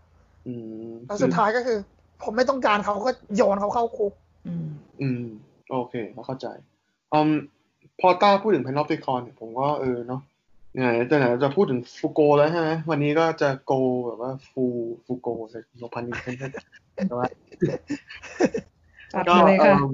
[0.48, 0.54] อื
[0.88, 1.78] มแล้วสุดท้ายก็คือ
[2.24, 4.14] ผมไม่ต้องการเขาก็โยนเขาเข้าคุก
[4.48, 4.66] อืม
[5.02, 5.24] อืม
[5.72, 5.94] โอเค
[6.28, 6.48] เข้าใจ
[7.14, 7.32] อืม
[8.02, 10.22] พอต้าพูดถึง panopticon เนี่ยผมก็เออเนาะ
[10.74, 13.74] ไหนจะไหนจะพูดถึงฟูโกแล้วใช่ไหมวันนี้ก็จะโก
[14.08, 14.64] แบบว่าฟู
[15.06, 16.52] ฟูโกเลยโนพันนิเทน
[17.08, 17.28] แต่ว่า
[19.14, 19.94] จัดก็มาเลยค่ะเอิ่ม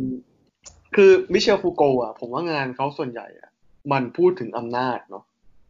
[0.95, 3.49] คือมิเชลฟูโกะอะ ผมว่างานเขาส่วนใหญ่อะ
[3.91, 5.23] มันพูดถึงอำนาจเนาะ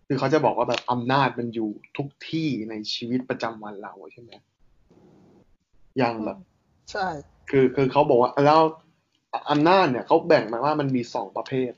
[0.08, 4.32] คือเขาจะบอกว่าแบบอำนาจมันอยู่ทุกที่ในชีวิตประจำวันเราใช่ไหม
[5.98, 6.38] อย่างแบบ
[6.92, 7.08] ใช่
[7.50, 8.62] คือคือเขาบอกว่าแล้ว
[9.52, 11.72] อำนาจเนี่ยเขาแบ่งมาว่ามันมีสองประเภท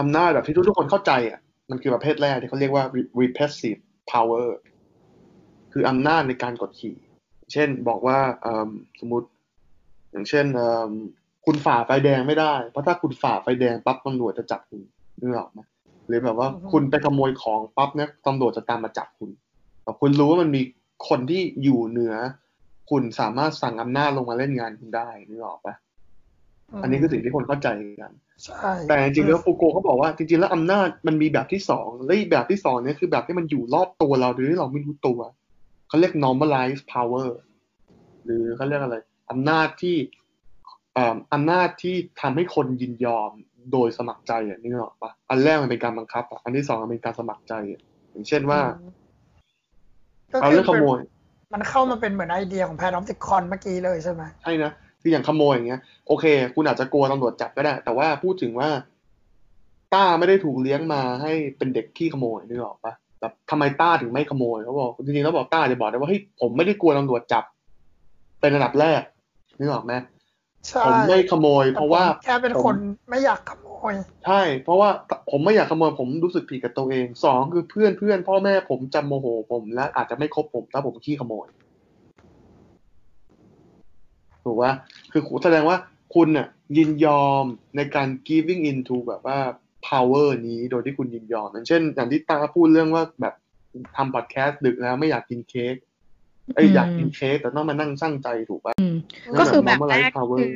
[0.00, 2.84] อำนาจแบบที่ทุกๆคนเข้าใจอะมันคือประเภทแรกที่เขาเรียกว่า
[3.20, 3.80] repressive
[4.12, 4.48] power
[5.72, 6.96] คืออำนาจในการกดขี่
[7.52, 8.70] เช่นบอกว่าเอิ่ม
[9.00, 9.28] สมมติ
[10.12, 10.90] อย่างเช่นเอิ่ม
[11.46, 14.80] คุณฝ่าไฟแดงไม่ได้ เพราะถ้าคุณฝ่าไฟแดงปั๊บตำรวจจะจับคุณ
[15.20, 15.60] นึกออกไหม
[16.08, 19.30] หรือแบบว่าคุณไปขโมยของปั๊บเนี่ยตำรวจจะตามมาจับคุณ
[19.82, 20.62] แต่คุณรู้ว่ามันมี
[21.08, 22.14] คนที่อยู่เหนือ
[22.90, 25.74] คุณสามารถสั่งอำนาจลงมาเล่นงานคุณได้นึกออกปะ
[26.82, 27.68] อันนี้คือสิ่งที่คนเข้าใจ
[28.00, 28.12] กัน
[28.46, 35.18] ใช่แต่จริงๆแล้วฟูโกเขาบอกว่าจริงๆแล้วอำนาจมันมีแบบที่สองและอีกแบบที่สองเนี่ยคือแบบที่มันอยู่รอบตัวเราโดยที่เราไม่รู้ตัว
[35.88, 37.28] เขาเรียก normalize power
[38.24, 38.96] หรือเขาเรียกอะไร
[39.30, 39.96] อำนาจที่
[40.94, 43.30] เอ่ออำนาจที่ทำให้คนยินยอม
[43.72, 47.80] โดยสมัครใจอะนึกออกปะอันแรกมันเป็นการบังคับอะอันที่สองมันเป็นการสมัครใจอะ
[48.12, 48.60] อย่างเช่นว่า
[50.32, 50.98] ก็เอาคืเรื่องขโมย
[51.54, 54.72] มันเข้ามาเป็นเหมือนไอเดียของ panopticon เมื่อกี้เลยใช่ไหมใช่นะ
[55.06, 58.68] คืออย่างขโมยอย่างเงี้ยโอเค คุณอาจจะกลัวตำรวจจับก็ได้ แต่ว่าพูดถึงว่า
[59.94, 67.44] ต้าไม่ได้ถูกเลี้ยงมาให้เป็นเด็กขี้ขโมยนึกออกปะแบบทำไมต้าถึงไม่ขโมยเขาบอกจริงๆแล้วบอกต้าจะบอกได้ว่าเฮ้ยผมไม่ได้กลัวตำรวจจับ
[68.40, 69.02] เป็นระดับแรก
[69.58, 69.92] นึกออกไหม
[70.68, 72.76] ใช่ผมไม่ขโมย เพราะว่าแค่เป็นผมคน
[73.10, 73.94] ไม่อยากขโมย
[74.26, 74.88] ใช่ เพราะว่า
[75.30, 81.46] ผมไม่อยากขโมยผมรู้สึกผิดกับตัวเองสองคือเพื่อนเพื่อนพ่อแม่ผมจะโมโหผมและอาจจะไม่คบผมถ้าผมขี้ขโมย
[84.46, 84.70] ถูกว่า
[85.12, 85.76] คือแสดงว่า
[86.14, 87.44] คุณน่ะยินยอม
[87.76, 89.38] ในการ giving into แบบว่า
[89.88, 93.34] power นี้โดยที่คุณยินยอมอย่างเช่น อย่างที่ตาพูดเรื่องว่าแบบ
[93.96, 95.74] ทำพอดแคสต์ดึกแล้วไม่อยากกินเค้ก
[96.54, 98.94] เอ้ยอืมอยากกินเค้กแต่ต้องมานั่งช่างใจถูกป่ะอืม
[99.32, 100.52] นั่นก็คือแบแบบบแรก normalize power คือ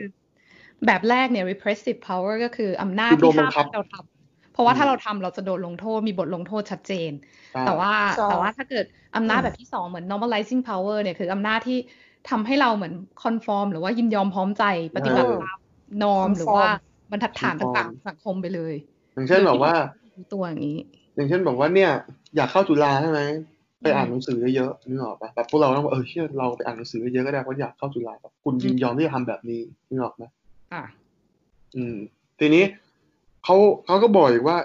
[0.86, 7.10] แบบแรกเนี่ย repressive power ก็คืออำนาจคือโดที่นบัห้างมคับให้เราทำเพราะว่าอืมถ้าเราทำเราจะโดนลงโทษมีบทลงโทษชัดเจน
[7.52, 8.84] ใช่แต่ว่าใช่แต่ว่าถ้าเกิด
[9.16, 11.78] อำนาจแบบที่สองเหมือน normalizing power เนี่ยคืออำนาจที่
[12.28, 14.64] ทำให้เราเหมือน conform หรือว่ายินยอมพร้อมใจ
[14.96, 15.58] ปฏิบัติตาม
[16.02, 16.68] norm หรือว่า
[17.10, 18.74] บรรทัดฐานต่างๆของสังคมไปเลย
[19.14, 19.74] อย่างเช่นแบบว่า
[20.16, 20.78] รู้ตัวอย่างนี้
[21.16, 21.90] อย่างเช่นบอกว่าเนี่ย
[22.36, 23.20] อยากเข้าจุฬาใช่ไหม
[23.82, 30.24] ไปอ่านหนังสือเยอะๆนึกออกปะแบบพวกเราต้องบอกเออเชื่อเราไปอ่านหนังสือเยอะก็ได้เพราะอยากเข้าจุฬาแบบคุณยินยอมที่จะทำแบบนี้นึกออกไหม
[30.72, 30.82] อะ
[31.76, 31.96] อืม
[32.38, 32.64] ทีนี้
[33.44, 33.56] เขา
[33.86, 34.56] เขาก็บอกอีกว่า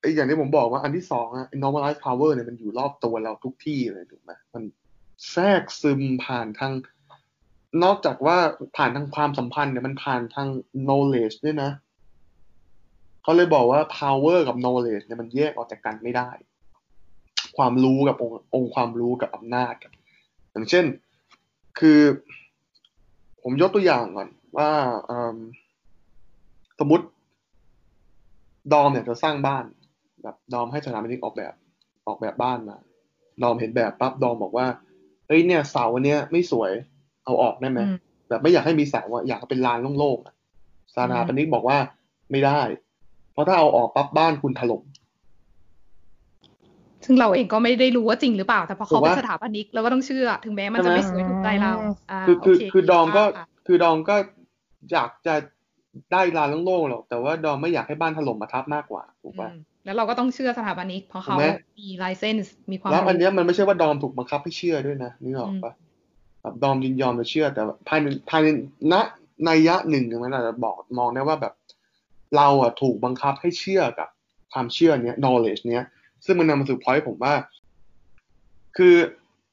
[0.00, 4.62] ไอ้อย่างที่ผมบอกว่าอันที่สองอะ normalize power เนี่ยมันอยู่รอบตัวเราทุกที่เลยถูกไหมมัน
[5.30, 6.72] แทรกซึมผ่านทาง
[7.84, 8.38] นอกจากว่า
[8.76, 10.48] ผ่านทางความสัมพันธ์เนี่ยมันผ่านทาง
[10.86, 11.70] knowledge ด้วยนะ
[13.22, 16.30] เขาเลยบอกว่า power กับ knowledge เนี่ยมันแยกออกจากกันไม่ได้
[17.56, 19.74] ความรู้กับองค์องค์ความรู้กับอำนาจ
[20.52, 20.84] อย่างเช่น
[21.78, 22.00] คือ
[23.42, 24.70] ผมยกตัวอย่างก่อนว่า
[26.78, 27.04] สมมติ
[28.72, 29.64] ดอมเนี่ยจะสร้างบ้าน
[30.22, 31.54] แบบดอมให้สถาปนิกออกแบบ
[32.06, 32.76] ออกแบบบ้านมา
[33.42, 34.66] ดอมเห็นแบบปั๊บดอมบอกว่า
[35.30, 36.72] เฮ้ยเนี่ยเสาอันเนี้ยไม่สวย
[37.24, 37.80] เอาออกได้ไหม
[38.28, 40.34] แบบไม่อยากให้มีเสาอะอยากเป็นลานโล่งๆอะ
[40.94, 41.78] สถาปนิกบอกว่า
[42.30, 42.60] ไม่ได้
[43.32, 44.82] เพราะถ้าเอาออกปั๊บบ้านคุณถล่ม
[47.04, 51.72] ซึ่งเราเองก็ไม่ได้รู้ว่าจริงหรือเปล่า แต่พอเขาเป็นสถาปนิกเราก็ต้องเชื่อ ถึงแม้มันจะไม่สวยถูกใจเรา
[52.26, 53.24] คือคือคือดอมก็
[53.66, 54.16] คือดอมก็
[54.92, 55.34] อยากจะ
[56.12, 59.50] ได้ลานโล่งๆหรอก แต่ว่าดอมไม่อยากให้บ้านถล่มมาทับมากกว่าถูกปะ
[59.84, 61.36] แล้วเราก็ต้องเชื่อสถาปนิกเพราะเขา
[61.80, 65.72] มีไลเซนส์มีความแล้วอันนี้มันไม่ใช่ว่าดอมถูกบังคับให้เชื่อด้วยนะนึกออกปะ
[66.42, 68.48] แบบดอมยินยอมจะเชื่อ แต่ภายในภายใน
[68.92, 68.94] ณ
[69.44, 71.54] ในยะหนึ่งมันอาจจะบอกมองได้ว่าแบบ
[72.36, 74.08] เราอะถูกบังคับให้เชื่อกับ
[74.52, 75.86] ความเชื่อเนี้ย knowledge เนี้ย
[76.24, 77.34] ซึ่งมันนำมาสู่พอยต์ผมว่า
[78.76, 78.94] คือ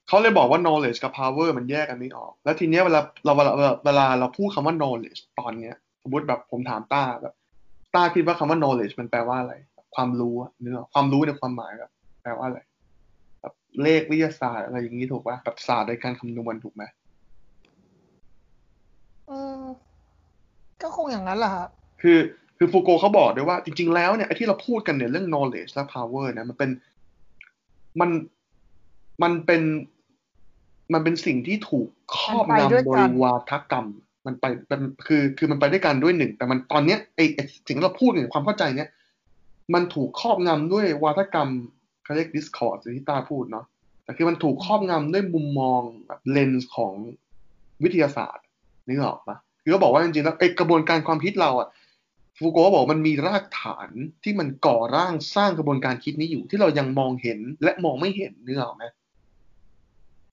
[0.08, 3.54] เขาเลยบอกว่า knowledge กับ power มันแยกกันไม่ออก แล้วทีเนี้ยเวลาเราเวลา
[3.86, 7.34] เวลาเราพูดคำว่า knowledge ตอนเนี้ย สมมติแบบผมถามต้าแบบ
[7.96, 9.54] ต้าคิดว่าคำว่า knowledge มันแปลว่าอะไร
[9.96, 11.92] ความรู้เนื้อความรู้ในความหมายแบบ
[12.24, 12.60] แปลว่าอะไร
[13.42, 16.84] แบบเลขวิทยาศาสตร์อะไรอย่างนี้ถูกป่ะแบบศาสตร์ในการคำนวณถูกไหม
[19.30, 19.64] อืม
[20.82, 21.68] ก็คงอย่างนั้นแหละฮะ
[22.02, 22.20] คือ
[22.58, 26.70] คือฟูโกเขาบอกด้วยว่าจริง ๆ แล้วเนี่ยไอ้ที่เราพูดกันเนี่ยเรื่อง knowledge และ power เนี่ยมันเป็น
[28.00, 28.10] มัน
[29.24, 29.62] มันเป็น
[30.94, 33.88] มันเป็นสิ่งที่ถูกครอบงำโดยวาทกรรม
[34.28, 34.46] มันไป
[34.80, 37.26] นคือคือมันไปด้วยกันด้วยหนึ่ง แต่มันตอนเนี้ยไอ้
[37.68, 38.90] สิ่งที่เราพูดเนี่ยความเข้าใจเนี้ย
[39.74, 41.50] มันถูกครอบงำด้วยวาทกรรม
[42.04, 43.66] เขาเรียก discord ที่ตาพูดเนาะ
[44.04, 46.94] แต่คือมันถูกครอบงำด้วยมุมมองแบบเลนส์ของ
[47.84, 48.46] วิทยาศาสตร์
[48.88, 51.68] นึกออกปะคือเขาบอกว่าจริงๆแล้วไอกระบวนการความคิดเราอะ
[52.38, 53.90] ฟูโกบอกมันมีรากฐาน
[54.24, 58.84] ที่มันก่อร่างสร้างกระบวนการคิดนี้อยู่ที่เรายังมองเห็นและมองไม่เห็นนึกออกไหม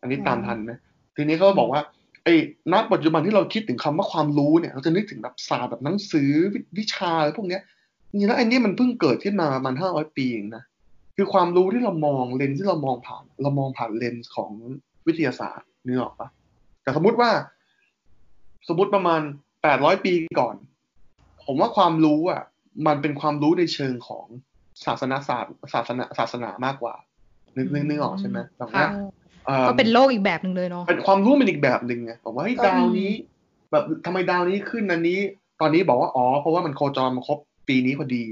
[0.00, 0.72] อันนี้ตามทันไหม
[1.16, 1.82] ทีนี้เขาบอกว่า
[2.24, 2.34] ไอ้
[2.72, 6.30] ณปัจจุบันที่เราคิดถึงคำว่าความรู้เนี่ย เราจะนึกถึงแบบศาสตร์แบบหนังสือ
[6.78, 7.62] วิชาอะไรพวกเนี้ย
[8.10, 10.64] จริงๆแล้วอันนี้มันเพิ่งเกิดขึ้นมาประมาณห้าร้อยปีเองนะ
[11.16, 14.50] คือความรู้ที่เรามองเลนส์ที่เรามองผ่าน เรามองผ่านเลนส์ของ
[15.06, 16.28] วิทยาศาสตร์นึกออกปะ
[16.82, 17.30] แต่สมมุติว่า
[18.68, 19.20] สมมติประมาณ
[19.62, 20.56] แปดร้อยปีก่อน
[21.44, 22.42] ผมว่าความรู้อะ
[22.86, 24.26] มันเป็นความรู้ในเชิงของ
[24.84, 26.94] ศาสนาศาสตร์ศาสนาศาสนามากกว่า
[27.56, 28.86] นึกนึกนึกออกใช่ไหมตรงนี้
[29.68, 33.12] ก็เป็นโลกอีกแบบหนึ่งเลยเนาะเป็นความรู้เป็นอีกแบบหนึ่งไงบอกว่าดาวนี้
[33.70, 35.18] แบบทำไมดาวนี้ขึ้นอันนี้
[35.60, 37.38] ตอนนี้บอกว่าอ๋อเพราะว่ามันโคจรมาครบ
[37.68, 38.24] ปีนี้พอดี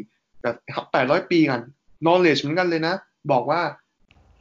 [0.42, 0.54] แบบ
[0.92, 1.60] แปดร้อยปีกัน
[2.04, 2.94] knowledge เหมือนกันเลยนะ
[3.32, 3.60] บอกว่า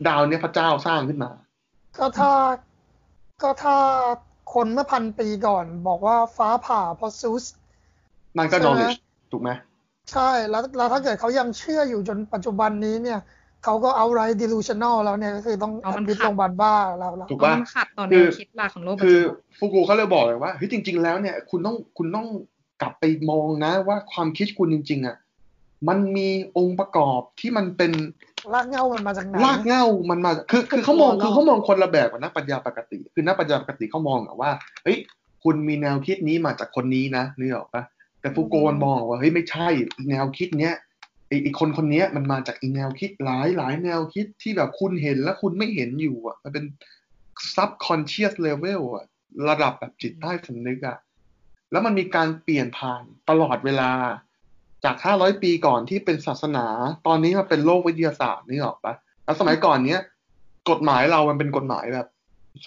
[0.08, 1.32] ดาวเนี้ยพระเจ้าสร้างขึ้นมา
[1.98, 2.32] ก็ถ้า
[3.42, 3.78] ก็ถ้า
[4.54, 7.46] คนเมื่อพันปีก่อน บอกว่าฟ้าผ่าเพราะซูส
[8.38, 8.98] มันก็ knowledge
[9.32, 9.50] ถูกไหม
[10.12, 13.20] ใช่แล้วแล้วถ้าเกิดเขายังเชื่ออยู่จนปัจจุบันนี้เนี่ย
[13.64, 19.20] เขาก็เอาไร delusional แล้วเนี่ยก็คือต้องเอามันพิษโรงพยาบาลบ้าแล้วถูกป่ะมันขัดต่อแนวคิดหลักของโลกคือ
[19.58, 22.28] ฟูกูเขาเลยบอกเลยว่าเฮ้ยจริง ๆ แล้วเนี่ยคุณต้องคุณต้อง
[22.82, 25.16] กลับไปมองนะ ว่าความคิดคุณจริง ๆ อะ
[25.88, 27.92] มันมีองค์ประกอบที่มันเป็น
[28.54, 34.52] รากเงามันมาจากไหนรากเงามันมาคือคือเขามองคือเขามองคนละแบบกับนักปัญญาปกติ คือนักปัญญาปกติเขามองอะว่า
[34.84, 34.98] เฮ้ย
[35.44, 37.84] คุณมีแนวคิดนี้มาจากคนนี้นะนึกออกปะ
[38.22, 39.68] แต่ฟูโกมันมองว่าเฮ้ยไม่ใช่
[40.10, 40.76] แนวคิดเนี้ย
[41.32, 46.66] ไออีกคนคนนี้มันมาจากอีแนวคิดหลายหลายแนวคิดที่แบบคุณเห็นและคุณไม่เห็นอยู่อะ มันเป็น
[47.56, 49.06] subconscious level อะ
[49.50, 50.98] ระดับแบบจิตใต้สำนึกอะ
[51.72, 53.92] แล้วมันมีการเปลี่ยนผ่านตลอดเวลา
[54.86, 56.66] จาก 500 ปีก่อนที่เป็นศาสนา
[57.08, 58.94] ตอนนี้มาเป็นโลกวิทยาศาสตร์นี่หรอปะ
[59.26, 60.02] แล้วสมัยก่อนเนี้ย
[60.70, 62.08] กฎหมายเรามันเป็นกฎหมายแบบ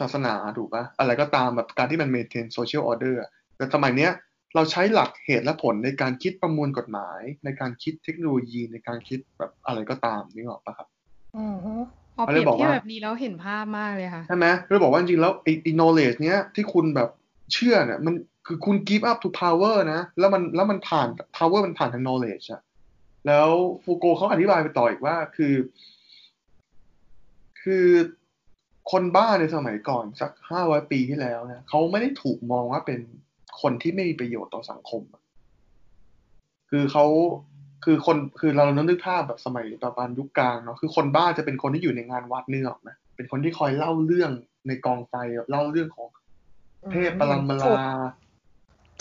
[0.01, 3.15] ศาสนาถูกปะอะไรก็ตามแบบการที่มัน maintain social order
[3.57, 4.13] แต่สมัยเนี้ย
[4.55, 10.89] เราใช้หลักเหตุและผลในการคิดประมวลกฎหมาย ในการคิดเทคโนโลยีในการคิดแบบอะไรก็ตามนี่หรอกปะครับ
[11.37, 11.73] อือฮึ
[12.17, 17.09] พอเปรียบเทียบแบบนี้แล้วเห็นภาพมากเลยค่ะใช่ไหมเลยบอกว่าจริงแล้วไอ้ knowledge เนี้ยที่คุณแบบ
[17.53, 18.15] เชื่อเนี่ยมัน
[18.47, 22.63] คือคุณ give up to power นะ แล้วมันแล้วมันผ่าน power มันผ่านทาง knowledge อะ
[23.27, 23.49] แล้ว
[23.85, 25.55] ฟูโกเขาอธิบายไปต่ออีกว่าคือ
[27.63, 27.87] คือ
[28.93, 33.01] คนบ้าในสมัยก่อนสักห้าร้อยปีที่แล้วเนี่ยเขาไม่ได้ถูกมองว่าเป็น
[33.63, 35.03] คนที่ไม่มีประโยชน์ต่อสังคม
[36.71, 37.05] คือเขา
[37.85, 44.31] คือคนคือเราเนึกภาพแบบสมัยประมาณยุคกลางเนาะคือคนบ้าจะเป็นคนที่อยู่ในงานวัดเนื้อนะเป็นคนที่คอยเล่าเรื่อง
[44.67, 45.15] ในกองไฟ
[45.51, 46.09] เล่าเรื่องของ
[46.91, 47.75] เทพปรัมลา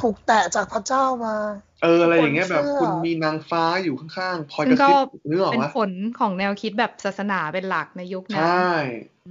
[0.01, 1.35] ถูกแตะจากพระเจ้ามา
[1.83, 8.71] เอออะไรอย่างเงี้ยคนแบบเชื่อคุณมีนางฟ้าอยู่ข้างๆคอยซึ่กงระก็ซิบนึกออกเป็นไหมผลของแนวคิดแบบศาสนาเป็นหลักในยุคนั้นใช่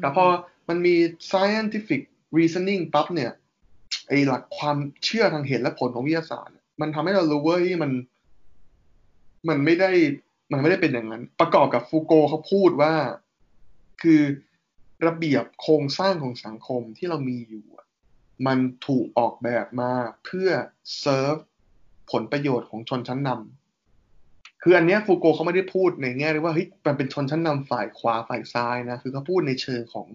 [0.00, 0.24] แต่พอ
[0.68, 0.94] มันมี
[1.30, 2.02] scientific
[2.36, 3.32] reasoning ปั๊บเนี่ย
[4.12, 7.92] ไอหลักความเชื่อทางเหตุและผลของวิทยาศาสตร์ มันทำให้เรารู้ว่าที่มัน
[9.48, 9.90] มันไม่ได้
[10.52, 12.94] มันไม่ได้เป็นอย่างนั้น ประกอบกับฟูโกเขาพูดว่า
[14.02, 14.22] คือ
[15.06, 17.66] ระเบียบโครงสร้างของสังคมที่เรามีอยู่
[18.46, 19.92] มันถูกออกแบบมา
[20.24, 20.50] เพื่อ
[20.98, 21.34] เซิร์ฟ
[22.12, 30.06] ผลประโยชน์ของชนชั้นนำคืออันเนี้ยฟูโกเขาไม่ได้พูดในแง่ที่ว่าเฮ้ยมันเป็นชนชั้นนำฝ่ายขวาฝ่ายซ้ายนะ คือเขาพูดในเชิงของ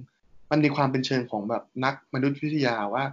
[0.52, 3.04] มันมีความเป็นเชิงของแบบนักมนุษยวิทยาว่า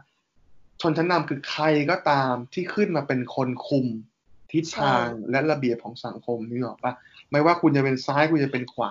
[0.81, 3.87] ชนชั้นนำคือใครก็ตามที่ขึ้นมาเป็นคนคุม
[4.53, 6.93] ทิศทางและระเบียบของสังคมนี่หรอกปะ
[7.31, 8.91] ไม่ว่าคุณจะเป็นซ้ายคุณจะเป็นขวา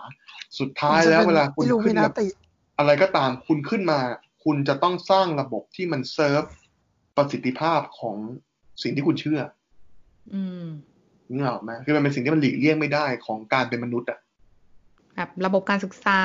[0.60, 2.28] สุดท้ายแล้วเวลาคุณอิลูขึ้มินนามาติ
[2.78, 4.00] อะไรก็ตามคุณขึ้นมา
[4.44, 6.44] คุณจะต้องสร้างระบบที่มันเซิร์ฟ
[7.18, 8.18] ประสิทธิภาพของ
[8.84, 9.42] สิ่งที่คุณเชื่อ
[10.34, 10.68] อืม
[11.30, 14.20] นึกออกไหมคือมันเป็นสิ่งที่มันหลีกเลี่ยงไม่ได้ของการเป็นมนุษย์อะ
[15.16, 16.20] แบบระบบการศึกษา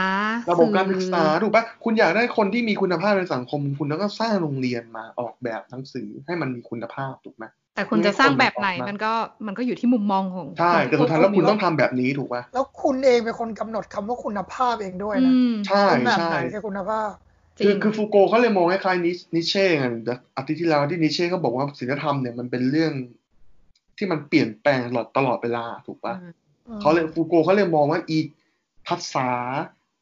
[0.53, 9.13] ระบบการศึกษาสื่อถูกปะคุณอยากได้คนที่มีคุณภาพในสังคม คุณต้องก็สร้างโรงเรียนมาออกแบบหนังสือให้มันมีคุณภาพถูกไหมแต่คุณจะสร้างแบบไหนให้คนออกมามันก็
[9.47, 17.09] มันก็อยู่ที่มุมมองของใช่แต่สุดท้ายแล้วคุณต้องทำแบบนี้ถูกปะแล้วคุณเองเป็นคนกำหนดคำว่าคุณภาพเองด้วยอืนะมใช่เป็นแบบใช่ไหนคือคุณภาพ
[17.59, 22.93] จริคืองคือฟูโกเขาเลยมองคล้ายๆนินิเช่ไงแต่อาทิตย์ที่แล้วที่นิเช่เขาบอกว่าศีลธรรมเนี่ยมันเป็นเรื่อง
[23.99, 26.15] ที่มันเปลี่ยนแปลงตลอดตลอดเวลาถูกปะ
[26.81, 28.19] เขาเลยฟูโกเขาเลยมองว่าอี
[28.89, 29.31] ภาษา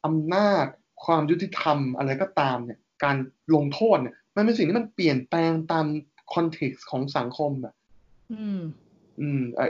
[0.05, 0.65] อำนาจ
[1.05, 3.15] ความยุติธรรมอะไรก็ตามเนี่ยการ
[3.55, 5.85] ลงโทษเนี่ยมันเป็นสิ่งที่มันเปลี่ยนแปลงตาม
[6.33, 7.75] คอนเท็กซ์ของสังคมแบบ
[8.33, 8.59] อืม
[9.19, 9.61] อืมไอ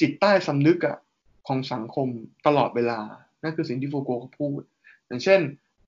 [0.00, 0.96] จิตใต้สำนึกอะ
[1.48, 2.08] ของสังคม
[2.46, 3.00] ตลอดเวลา
[3.42, 4.60] นั่นคือสิ่งที่ฟูโกเขาพูด
[5.06, 5.40] อย่างเช่น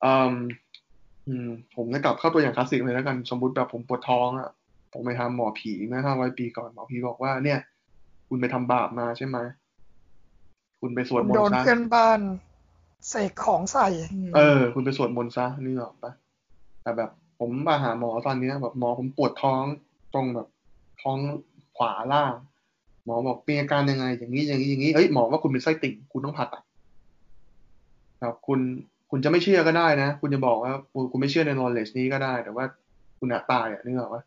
[0.04, 0.34] อืม
[1.28, 4.50] อืมผมจะกลับเข้าตัวอย่างคลาสสิกเลยแล้วกัน สมมติแบบผมปวดท้องอะ
[4.92, 7.58] ผมไปหาหมอผีเมื่อห้าร้อยปีก่อน หมอผีบอกว่า เนี่ย
[8.28, 9.38] คุณไปทำบาปมาใช่ไหม
[10.80, 12.20] คุณไปสวดคุณมนโดต์นซะเพื่อนบ้าน
[13.09, 13.86] เสกของใส่
[14.36, 16.12] เออ คุณไปสวดมนต์ซะนี่หรอกปะ
[16.82, 19.64] แต่แบบผมมาหาหมอตอนเนี้ยแบบหมอผมปวดท้อง
[20.14, 20.48] ตรงแบบ
[21.03, 21.18] ท้อง
[21.76, 22.34] ขวาล่าง
[23.05, 26.64] หมอบอกมีอาการยังไง อย่างนี้อย่างนี้อย่างนี้เอ้ยหมอว่าคุณเป็นไส้ติ่งคุณต้องผ่าตัด
[28.22, 28.61] ครับคุณ
[29.11, 32.64] คุณจะไม่เชื่อก็ได้นะ คุณจะบอกว่าคุณคุณไม่เชื่อใน knowledge นี้ก็ได้ แต่ว่า
[33.18, 34.22] คุณอาจตายอะนึกออกปะ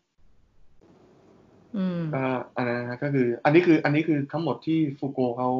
[1.76, 2.24] อืมก็
[2.56, 5.50] อันนั้นนะก็คือ อันนี้คือ อันนี้คือทั้งหมดที่ฟูโกเขา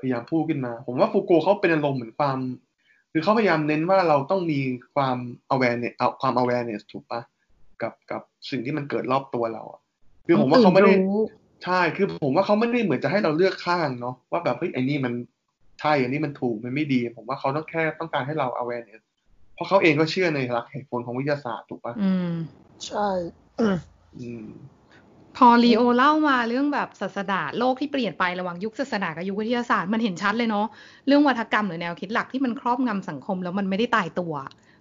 [0.00, 2.38] พยายามพูดขึ้นมา ผมว่าฟูโกเขาเป็นอารมณ์เหมือนความ
[3.12, 4.60] คือเขาพยายามเน้นว่าเราต้องมี
[4.94, 5.16] ความ
[5.54, 7.20] awareness เอาความ awareness ถูกปะ
[7.82, 9.80] กับกับสิ่งที่มันเกิดรอบตัวเราอะ
[10.26, 11.20] คือผมว่าเขาไม่ได้ต้องตื่นรู้
[11.64, 15.12] ใช่คือผมว่าเขาไม่ได้เหมือนจะให้เราเลือกข้างเนาะว่าแบบเฮ้ยไอ้นี่มัน
[15.80, 19.02] ใช่อันนี้มันถูกมันไม่ดี ผมว่าเขาต้องแค่ต้องการให้เรา awareness
[19.54, 22.32] เพราะเขาเองก็เชื่อในหลักเหตุผลของวิทยาศาสตร์ถูกปะอืม
[22.86, 23.08] ใช่
[23.60, 23.76] อืม
[24.20, 24.46] อืม
[25.36, 30.66] พอลีโอเล่ามาเรื่องแบบศาสนาโลกที่เปลี่ยนไประหว่างยุคศาสนากับยุควิทยาศาสตร์มันเห็นชัดเลยเนาะ
[31.06, 34.34] เรื่องวัฒกรรมหรือแนวคิดหลักที่มันครอบงำสังคมแล้วมันไม่ได้ตายตัว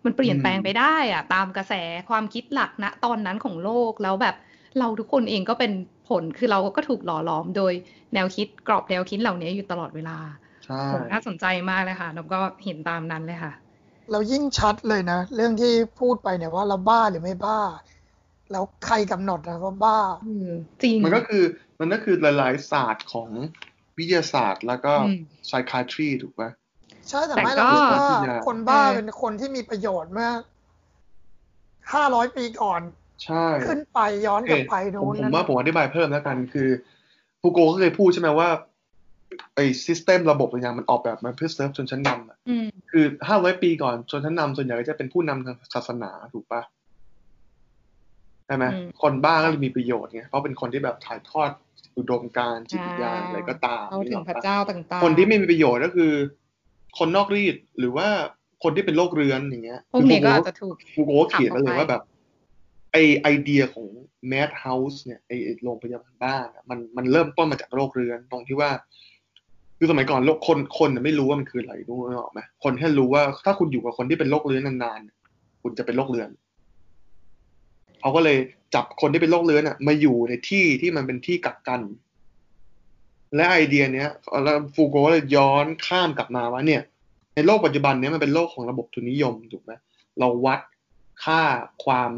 [0.06, 1.74] มันเปลี่ยนแปลงไปได้อะตามกระแส
[2.10, 4.36] ความคิดหลักณตอนนั้นของโลกแล้วแบบ
[4.80, 5.72] เราทุกคนเองก็เป็น
[6.10, 7.74] ผลคือเราก็ถูกหล่อหลอมโดย
[8.14, 10.18] แนวคิดกรอบแนวคิดเหล่านี้อยู่ตลอดเวลา
[10.66, 13.54] ใช่โหน่าสนใจมากเลยค่ะแล้วก็เห็นตามนั้นเลยค่ะ
[14.12, 17.60] เรายิ่งชัดเลยนะ เรื่องที่พูดไปเนี่ยว่าเราบ้าหรือไม่บ้า
[18.52, 20.50] แล้วใครกำหนดนะว่าบ้าอืม
[20.84, 21.43] จริงมันก็คือ
[21.80, 23.30] มันก็คือหลายๆศาสตร์ของ
[23.97, 26.50] วิทยาศาสตร์แล้วก็อืม psychiatry ถูกปะ
[27.10, 30.30] ใช่แต่แต่ไม่ก็เราคิดว่าที่จะคนบ้าเออเป็นคนที่มีประโยชน์เมื่อ
[31.93, 32.82] ห้าร้อยปีก่อน
[33.24, 36.70] ใช่ขึ้นไปย้อนกลับไปผนู้มนผมนั่นว่าผมอธิบายเพิ่มแล้วกันคือ
[37.41, 38.50] ฟูโกก็เคยพูดใช่ไหมว่า
[39.56, 51.50] ไอ้ system ระบบตัวอย่างมันออกแบบมาเพื่อเซิร์ฟชนชั้นนำอะอืมคือห้าร้อยปีก่อนชนชั้นนำส่วนใหญ่ก็จะเป็นผู้นำทางศาสนาถูกปะใช่ไหมอืมคนบ้าก็เลยมีประโยชน์ไงเพราะเป็นคนที่แบบถ่ายทอด
[51.97, 56.12] อุดมการณ์จิตวิญญาณอะไรก็ตามเข้าถึนึกงออกพระปะเจ้าต่างๆ คนที่ไม่มีประโยชน์ก็คือ
[56.97, 58.08] คนนอกรีดหรือว่า
[58.64, 62.04] คนที่เป็นโรคเรื้อนอย่างเงี้ยพวกนี้ก็อาจจะถูกฟูโกเขียนไว้เลยขับออกไปว่าแบบ
[62.91, 63.88] ไอไอเดียของ
[64.28, 68.70] แมดเฮาส์เนี่ยไอไอ้โรงพยาบาลบ้านอะมันมันเริ่มต้นมาจากโรคเรื้อนตรงที่ว่า
[69.78, 76.30] คือสมัยก่อนโรคคนคนน่ะไม่รู้ว่ามันคืออะไรรู้ไหมออกไหมคนแค่รู้ว่าถ้าคุณอยู่กับคนที่เป็นโรคเรื้อนนานๆคุณจะเป็นโรคเรื้อน
[78.02, 78.38] เขาก็เลย
[78.76, 81.82] จับคนที่เป็นโรคเรื้อนอะ มาอยู่ในที่ที่มันเป็นที่กักกัน
[83.36, 84.10] และไอเดียเนี้ย
[84.43, 86.82] แล้วฟูโกก็เลยย้อนข้ามกลับมาว่าเนี่ย
[87.36, 89.72] ในโลกปัจจุบันเนี้ยมันเป็นโลกของระบบทุนนิยมถูกไหม
[90.20, 90.60] เราวัด
[91.24, 91.41] ค่า
[91.86, 92.12] ความ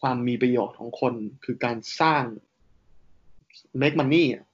[0.00, 1.14] ความมีประโยชน์ของคน
[1.44, 2.22] คือการสร้าง
[3.80, 4.44] make money อะ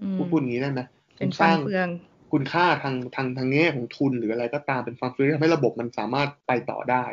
[0.00, 0.80] อืมพูดพูดอย่างนี้ได้ไหม
[1.16, 1.88] เป็นสฟัร้านงเฟือง
[2.32, 7.04] คุณค่าทางทางทางแง่ของทุนหรืออะไรก็ตามเป็นฟังเฟืองทำให้ระบบมันสามารถไปต่อได้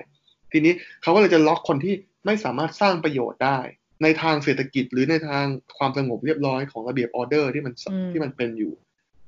[0.51, 1.93] ทีนี้เขาก็เลยจะล็อกคนที่
[2.26, 3.59] ไม่สามารถสร้างประโยชน์ได้
[4.03, 5.45] ในทางเศรษฐกิจหรือในทาง
[5.78, 8.74] ความสงบเรียบร้อยของระเบียบออเดอร์ที่มันอืมที่มันเป็นอยู่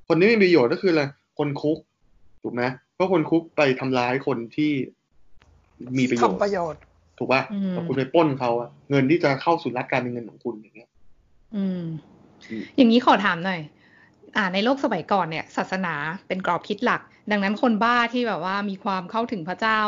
[0.08, 1.04] คนนี้มีประโยชน์ก็คืออะไร
[1.38, 1.78] คนคุก
[2.43, 2.64] ถูกไหม
[2.96, 4.72] เพราะคนคุกไปทำร้ายคนที่
[5.98, 6.82] มีประโยชน์ทำประโยชน์
[7.18, 10.89] ถูกป่ะอืมแต่คุณไปปล้นเขาอะเงินที่จะเข้าสู่รัฐกลารเป็นเงินของคุณอย่างเงี้ย
[11.56, 11.82] อืม
[12.50, 13.62] อืม อย่างนี้ขอถามหน่อย
[14.38, 15.96] อ่าในโลกสมัยก่อนเนี่ย ศาสนา
[16.28, 19.80] เป็นกรอบคิดหลัก ดังนั้นคนบ้าที่แบบว่ามีความเข้าถึงพระเจ้า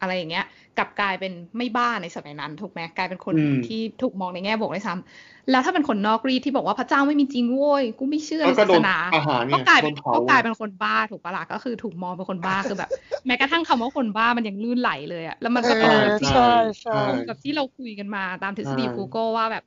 [0.00, 0.44] อะไรอย่างเงี้ย
[0.78, 12.90] กลับกลายเป็นไม่บ้าในสมัยนั้นถูกไหมกลายเป็นคนอืมที่ถูกมองในแง่บวกด้วยซ้ำแล้วถ้าเป็นคนนอกรีดที่บอกว่าพระเจ้าไม่มีจริงโว้ยกูไม่เชื่อในก็ศาโดสนนาอาหารก็เนี่ยกลายโดเป็นนเผาก็กลายเป็นคนบ้าถูกปะล่ะก็คือถูกมองเป็นคนบ้าคือแบบ
[13.26, 19.64] แม้กระทั่งคำว่าคนบ้ามันยังลื่นไหลเลยอะแล้วมันก็เอตรงอกับที่ใช่ใช่ตรงกับที่เราคุยกันมาตามทฤษฎีใช่ฟูโกว่าแบบ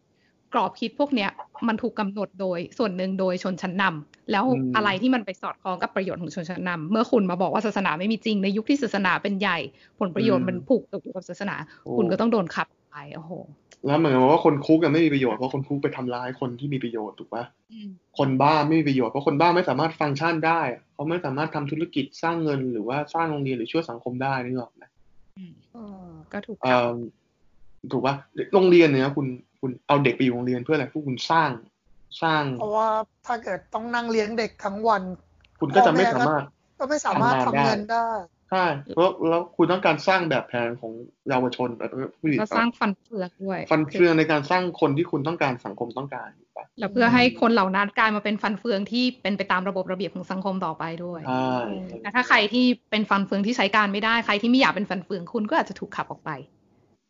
[0.54, 1.30] กรอบคิดพวกเนี้ย
[1.68, 9.58] มันถูกกำหนดโดยส่วนหนึ่งโดยชนชั้นนำ แล้วอืมอะไรที่มันไปสอดคล้องกับประโยชน์ของชนชั้นนำเมื่อคุณมาบอกว่าศาสนาไม่มีจริงในยุคที่ศาสนาเป็นใหญ่
[10.00, 13.32] ผลประโยชน์มันผูกตกอยู่กับศาสนาโอ้คุณก็ต้องโดนขับไปโอ้โห
[13.86, 24.90] แล้วเหมือนกับว่าคนคุกอะไม่มีประโยชน์เพราะคนคุกไปทำร้ายคนที่มีประโยชน์ถูกปะอืมคนบ้าไม่มีประโยชน์เพราะคนบ้าไม่สามารถฟังก์ชันได้อะเขาไม่สามารถทำธุรกิจสร้างเงินหรือว่าสร้างโรงเรียนหรือช่วยสังคมได้นี่หรอกนะ
[25.38, 26.96] อืมอืมก็ถูกเอ่ขับอ
[27.92, 28.16] ถูกปะ
[28.54, 29.28] โรงเรียนเนี่ยคุณ
[29.62, 31.50] คุณเอาเด็กไปอยู่โรงเรียนเพื่ออะไรเพื่อคุณสร้าง
[32.22, 32.88] สร้าง เพราะว่า
[33.28, 35.04] ถ้าเกิดต้องนั่งเลี้ยงเด็กทั้งวัน
[35.60, 36.42] คุณก็จะไม่สามารถ
[36.80, 38.10] ก็ไม่สามารถทำทำงานได้เงินได้
[38.52, 40.92] ใช่เพราะแล้วคุณต้องการสร้างแบบแผนของ
[41.30, 41.90] เยาวชนแบบ
[42.20, 51.52] ผู้หญิงก็สร้างฟันเฟืองด้วย ฟันเฟืองในการสร้างคนที่คุณต้องการสังคมต้องการถูกปะแล้วเพื่อให้คนเหล่านั้นกลายมาเป็นฟันเฟืองที่เป็นไปตามระบบระเบียบของสังคมต่อไปด้วยใช่
[52.02, 56.32] แต่ถ้าใครที่เป็นฟันเฟืองที่ใช้การไม่ได้ใครที่ไม่อยากเป็นฟันเฟืองคุณก็อาจจะถูกขับออกไป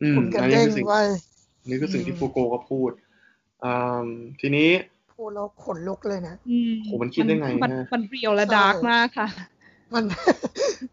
[0.02, 1.02] อืมคุณกระอันนี้เด้งคือสิ่งไว้
[1.70, 2.92] นี่คือสิ่งที่อืมฟูโกก็พูด
[3.64, 4.08] อ่า
[4.42, 4.70] ทีนี้
[5.16, 9.28] พูดแล้วขนลุกเลยนะอืมโหมันคิดได้ไงมันฮะมันเรียวและใช่ดาร์กมากค่ะ
[9.94, 10.04] มัน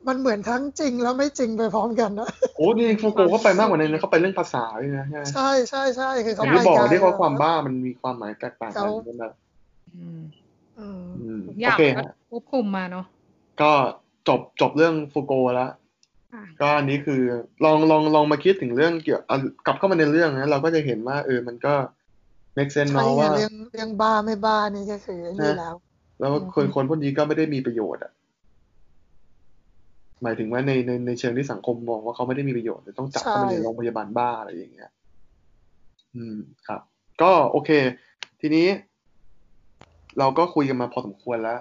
[0.09, 9.25] มันเหมือนทั้งจริงแล้วไม่จริงไปพร้อมกันนะโอ้นี่ฟูโกเขาไปมากกว่านั้นนะเขาไปเรื่องภาษาด้วยนะใช่ไหมใช่ใช่ใช่คือผเขามไปไม่บอกไกลได้ว่าแล้วความบ้ามันมีความหมายแตกต่างกันเขาใช่ไหม
[9.95, 10.21] อืม
[10.81, 13.07] อืมอืมทุกอโอย่างเคมันก็ฮะควบคุมมาเนาะ
[13.61, 13.73] ก็
[14.29, 15.71] จบจบเรื่องฟูโกแล้ว
[16.33, 17.21] อะก็อันนี้คือ
[17.64, 21.75] ลองลองลองมาคิดถึงเรื่องเกี่ยวเอากลับเข้ามาในเรื่องนะเราก็จะเห็นว่าเออมันก็
[22.57, 25.74] make sense ใช่เนาะไงว่าเรื่องเรื่องบ้าไม่บ้านี่ก็คือนี่นะแล้ว
[26.20, 28.12] แล้วคนคนพวกนี้ก็ไม่ได้มีประโยชน์อะ
[30.22, 34.90] หมายถึงว่าในในในเชิงที่สังคมมองว่าเขาไม่ได้มีประโยชน์แต่ต้องจับเข้ามาในใช่โรงพยาบาลบ้าอะไรอย่างเงี้ย
[36.14, 36.36] อืม
[36.66, 36.80] ครับ
[37.22, 37.70] ก็โอเค
[38.40, 38.66] ทีนี้
[40.18, 41.61] เราก็คุยกันมาพอสมควรแล้ว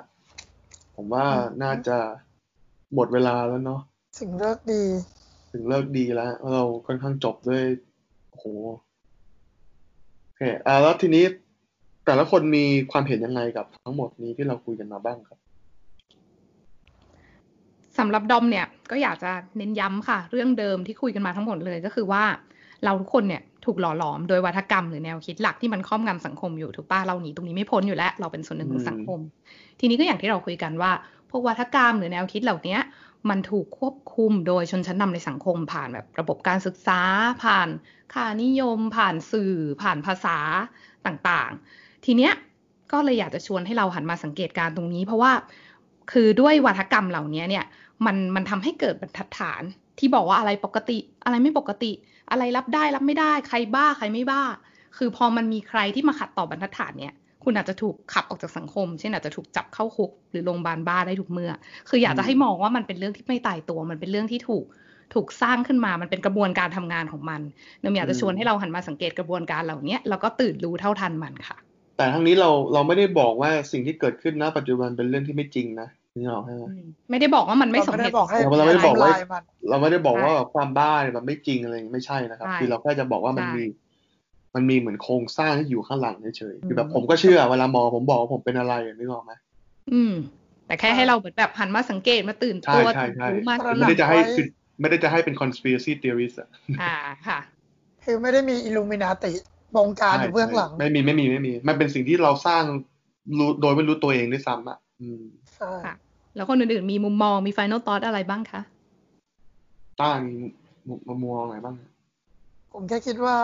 [0.96, 1.26] ผมว่า
[1.64, 1.98] น่าจะ
[2.94, 3.82] หมดเวลาแล้วเนาะ
[4.20, 4.84] สิ่งเลิกดี
[5.52, 7.64] ถึงเลิกดีแล้ว เราค่อนข้างจบด้วย
[8.30, 11.24] โอ้โหโอเคอ่าแล้วทีนี้
[12.06, 15.40] แต่ละคนมีความเห็นยังไงกับทั้งหมดนี้ที่เราคุยกันมาบ้างครับ
[17.98, 22.24] สำหรับดอมเนี่ยก็อยากจะเน้นย้ำค่ะ เรื่องเดิมที่คุยกันมาทั้งหมดเลยก็คือว่า
[22.86, 29.20] เราทุกคนเนี่ยถูกหล่อหลอมโดยวัฒกรรมหรือแนวคิดหลักที่มันครอบงำสังคมอยู่ถูกป่ะเราหนีตรงนี้ไม่พ้นอยู่แล้ว เราเป็นส่วนหนึ่งของสังคม
[29.80, 30.92] ทีนี้ก็อย่างที่เราคุยกันว่า
[31.32, 32.78] พวกวัฒกรรมหรือแนวคิดเหล่านี้
[33.30, 37.00] มันถูกควบคุมโดยชนชั้นนำในสังคม ผ่านแบบระบบการศึกษา
[37.44, 37.70] ผ่าน
[38.14, 40.38] ค่านิยม ผ่านสื่อ ผ่านภาษา
[41.06, 42.34] ต่างๆ ทีเนี้ย
[42.92, 45.32] ก็เลยอยากจะชวนให้เราหันมาสังเกตการณ์ตรงนี้ เพราะว่า
[46.12, 47.66] คือด้วยวัฒกรรมเหล่านี้เนี่ย
[48.06, 49.62] มันมันทำให้เกิดบรรทัดฐาน
[50.00, 51.92] ที่บอกว่าอะไรปกติ อะไรไม่ปกติ
[52.32, 54.44] อะไรรับได้รับไม่ได้ ใครบ้าใครไม่บ้า
[54.98, 57.14] คือพอมันมีใครที่มาขัดต่อบรรทัดฐานเนี่ย
[57.44, 61.52] คุณอาจจะถูกขับออกจากสังคม เช่นอาจจะถูกจับเข้าคุกหรือโรงพยาบาลบ้าได้ทุกเมื่อ
[61.90, 64.66] คืออยากจะให้มองว่ามันเป็นเรื่องที่ไม่ตายตัว มันเป็นเรื่องที่ถูก
[65.14, 67.42] ถูกสร้างขึ้นมา มันเป็นกระบวนการทำงานของมัน
[67.80, 71.58] เนยอยากจะชวนให้เราหันมาสังเกตกระบวนการเหล่านี้แล้วก็ตื่นรู้เท่าทันมันค่ะ
[71.98, 83.64] แต่ทั้งนี้เราเราไม่ได้บอกว่าสิ่งที่เกิดขึ้นณปัจจุบันเป็นเรื่องที่ไม่จริงนะนี่หรอกใช่ไหมอืมไม่ได้บอกว่ามันไม่เราสมไม่เหได้ตุบอกให้เราไม่ได้บอกว่าทำลายมันเราไม่ได้บอกว่าใช่ความบ้าเนี่ยมันไม่จริงอะไรอย่างเงี้ยไม่ใช่นะครับใช่คือเราแค่จะบอกว่ามันใช่มี
[84.56, 89.32] มันมีเหมือนโครงสร้างที่อยู่ข้างหลังเฉยๆคือแบบอืมผมก็เชื่อเวลาหมอผมบอกว่าผมเป็นอะไรนึกออกไหม
[89.92, 90.14] อืม
[90.68, 94.46] แต่แค่ให้เราเหมือนแบบหันมาสังเกตมาตื่นใช่ตัวใช่ตื่นใช่รู้มากตระไม่หนัได้กจะให้ไว้คือ
[94.80, 96.50] ไม่ได้จะให้เป็น conspiracy theorist อะ
[96.82, 96.96] อ่า
[97.28, 97.40] ค่ะ
[98.04, 99.32] คือไม่ได้มีอิลูมินาติ
[99.76, 102.64] บงการอยู่เบื้องหลัง ไม่มีไม่มีไม่มี มันเป็นสิ่งที่เราสร้าง
[103.38, 105.24] รู้โดยไม่รู้ตัวเองด้วยซ้ำอะอืม
[105.56, 105.96] ใช่ค่ะ
[106.36, 108.62] แล้วคนอื่นๆมีมุมมองมี final thought อะไรบ้างคะ
[110.00, 110.36] ต้ามี
[110.88, 111.76] มุมมุมมองอะไรบ้าง
[112.74, 113.38] ผมแค่คิดว่า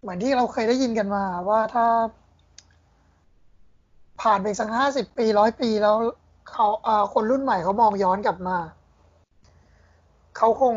[0.00, 1.86] เหมือนที่เราเคยได้ยินกันมา ว่าถ้า
[4.22, 5.96] ผ่านไปสักห้าสิบปีร้อยปีแล้ว
[6.50, 8.58] เขาเอ่อคนรุ่นใหม่เขามองย้อนกลับมา
[10.36, 10.74] เขาคง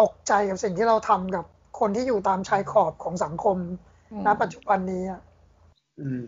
[0.00, 1.44] ตกใจกับสิ่งที่เราทำกับ
[1.80, 3.56] คนที่อยู่ตามชายขอบของสังคม
[4.12, 5.20] อืมณปัจจุบันนี้อะ
[6.00, 6.20] อืม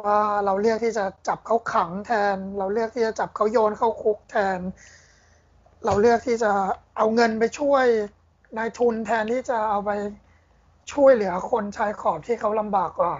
[0.00, 4.58] ว่าเราเลือกที่จะจับเขาขังแทน เราเลือกที่จะจับเขาโยนเข้าคุกแทน
[5.84, 6.52] เราเลือกที่จะ
[6.96, 7.84] เอาเงินไปช่วย
[8.58, 9.90] นายทุนแทนที่จะเอาไป
[10.92, 13.14] ช่วยเหลือคนชายขอบที่เขาลำบากกว่า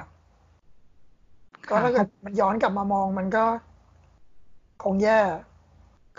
[1.69, 3.45] ก็ถ้าเกิดมันย้อนกลับมามองมันก็
[4.83, 5.21] คงแย่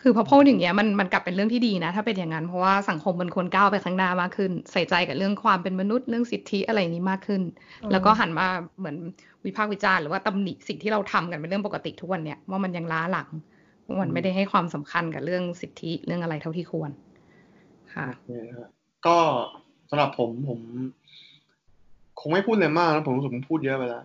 [0.01, 7.41] คือพอพูดอย่างเงี้ยมันมันกลับเป็นเรื่องที่ดีนะ ถ้าเป็นอย่างนั้นเพราะว่าสังคมมันควรก้าวไปข้างหน้ามากขึ้น ใส่ใจกับเรื่องความเป็นมนุษย์เรื่องสิทธิอะไรนี้มากขึ้น
[7.83, 8.47] อืมแล้วก็หันมา
[8.79, 8.97] เหมือน
[9.45, 13.29] วิพากษ์วิจารณ์หรือว่าตำหนิสิ่งที่เราทำกันเป็นเรื่องปกติทุกวันเนี้ยว่ามันยังล้าหลัง
[13.85, 16.91] ว่ามันไม่ได้ให้ความสำคัญกับเรื่องสิทธิเรื่องอะไรเท่าที่ควร
[17.95, 18.67] ค่ะโอเคฮะ
[19.07, 19.17] ก็
[19.89, 20.59] สำหรับผมผม
[22.21, 24.03] คงไม่พูดอะไรมากนะผมรู้สึกผมพูดเยอะไปแล้ว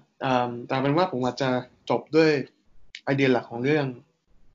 [0.66, 1.50] แต่เป็นว่าผมอาจจะ
[1.90, 2.30] จบด้วย
[3.04, 3.86] ไอเดียหลักของเรื่อง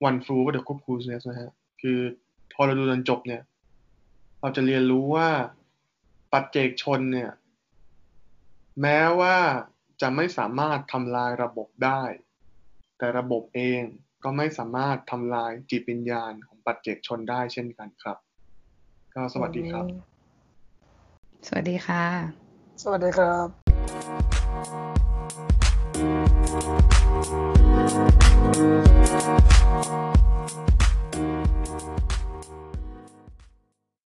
[0.08, 1.52] one flew over the cuckoo's nest นะฮะ
[1.82, 2.00] คือ
[2.54, 3.42] พอเราดูจนจบเนี่ย
[4.42, 5.30] เราจะเรียนรู้ว่า
[6.34, 7.32] ปัจเจกชนเนี่ย
[8.82, 9.38] แม้ว่า
[10.02, 12.04] จะไม่สามารถทำลายระบบได้
[12.98, 13.82] แต่ระบบเอง
[14.24, 18.18] ก็ไม่สามารถทำลายจิตวิญญาณของปัจเจกชนได้เช่นกันครับ
[19.14, 19.86] ก็สวัสดีครับ
[21.48, 22.41] สวัสดีค่ะ
[22.84, 23.48] สวัสดีครับ
[29.84, 30.11] Thank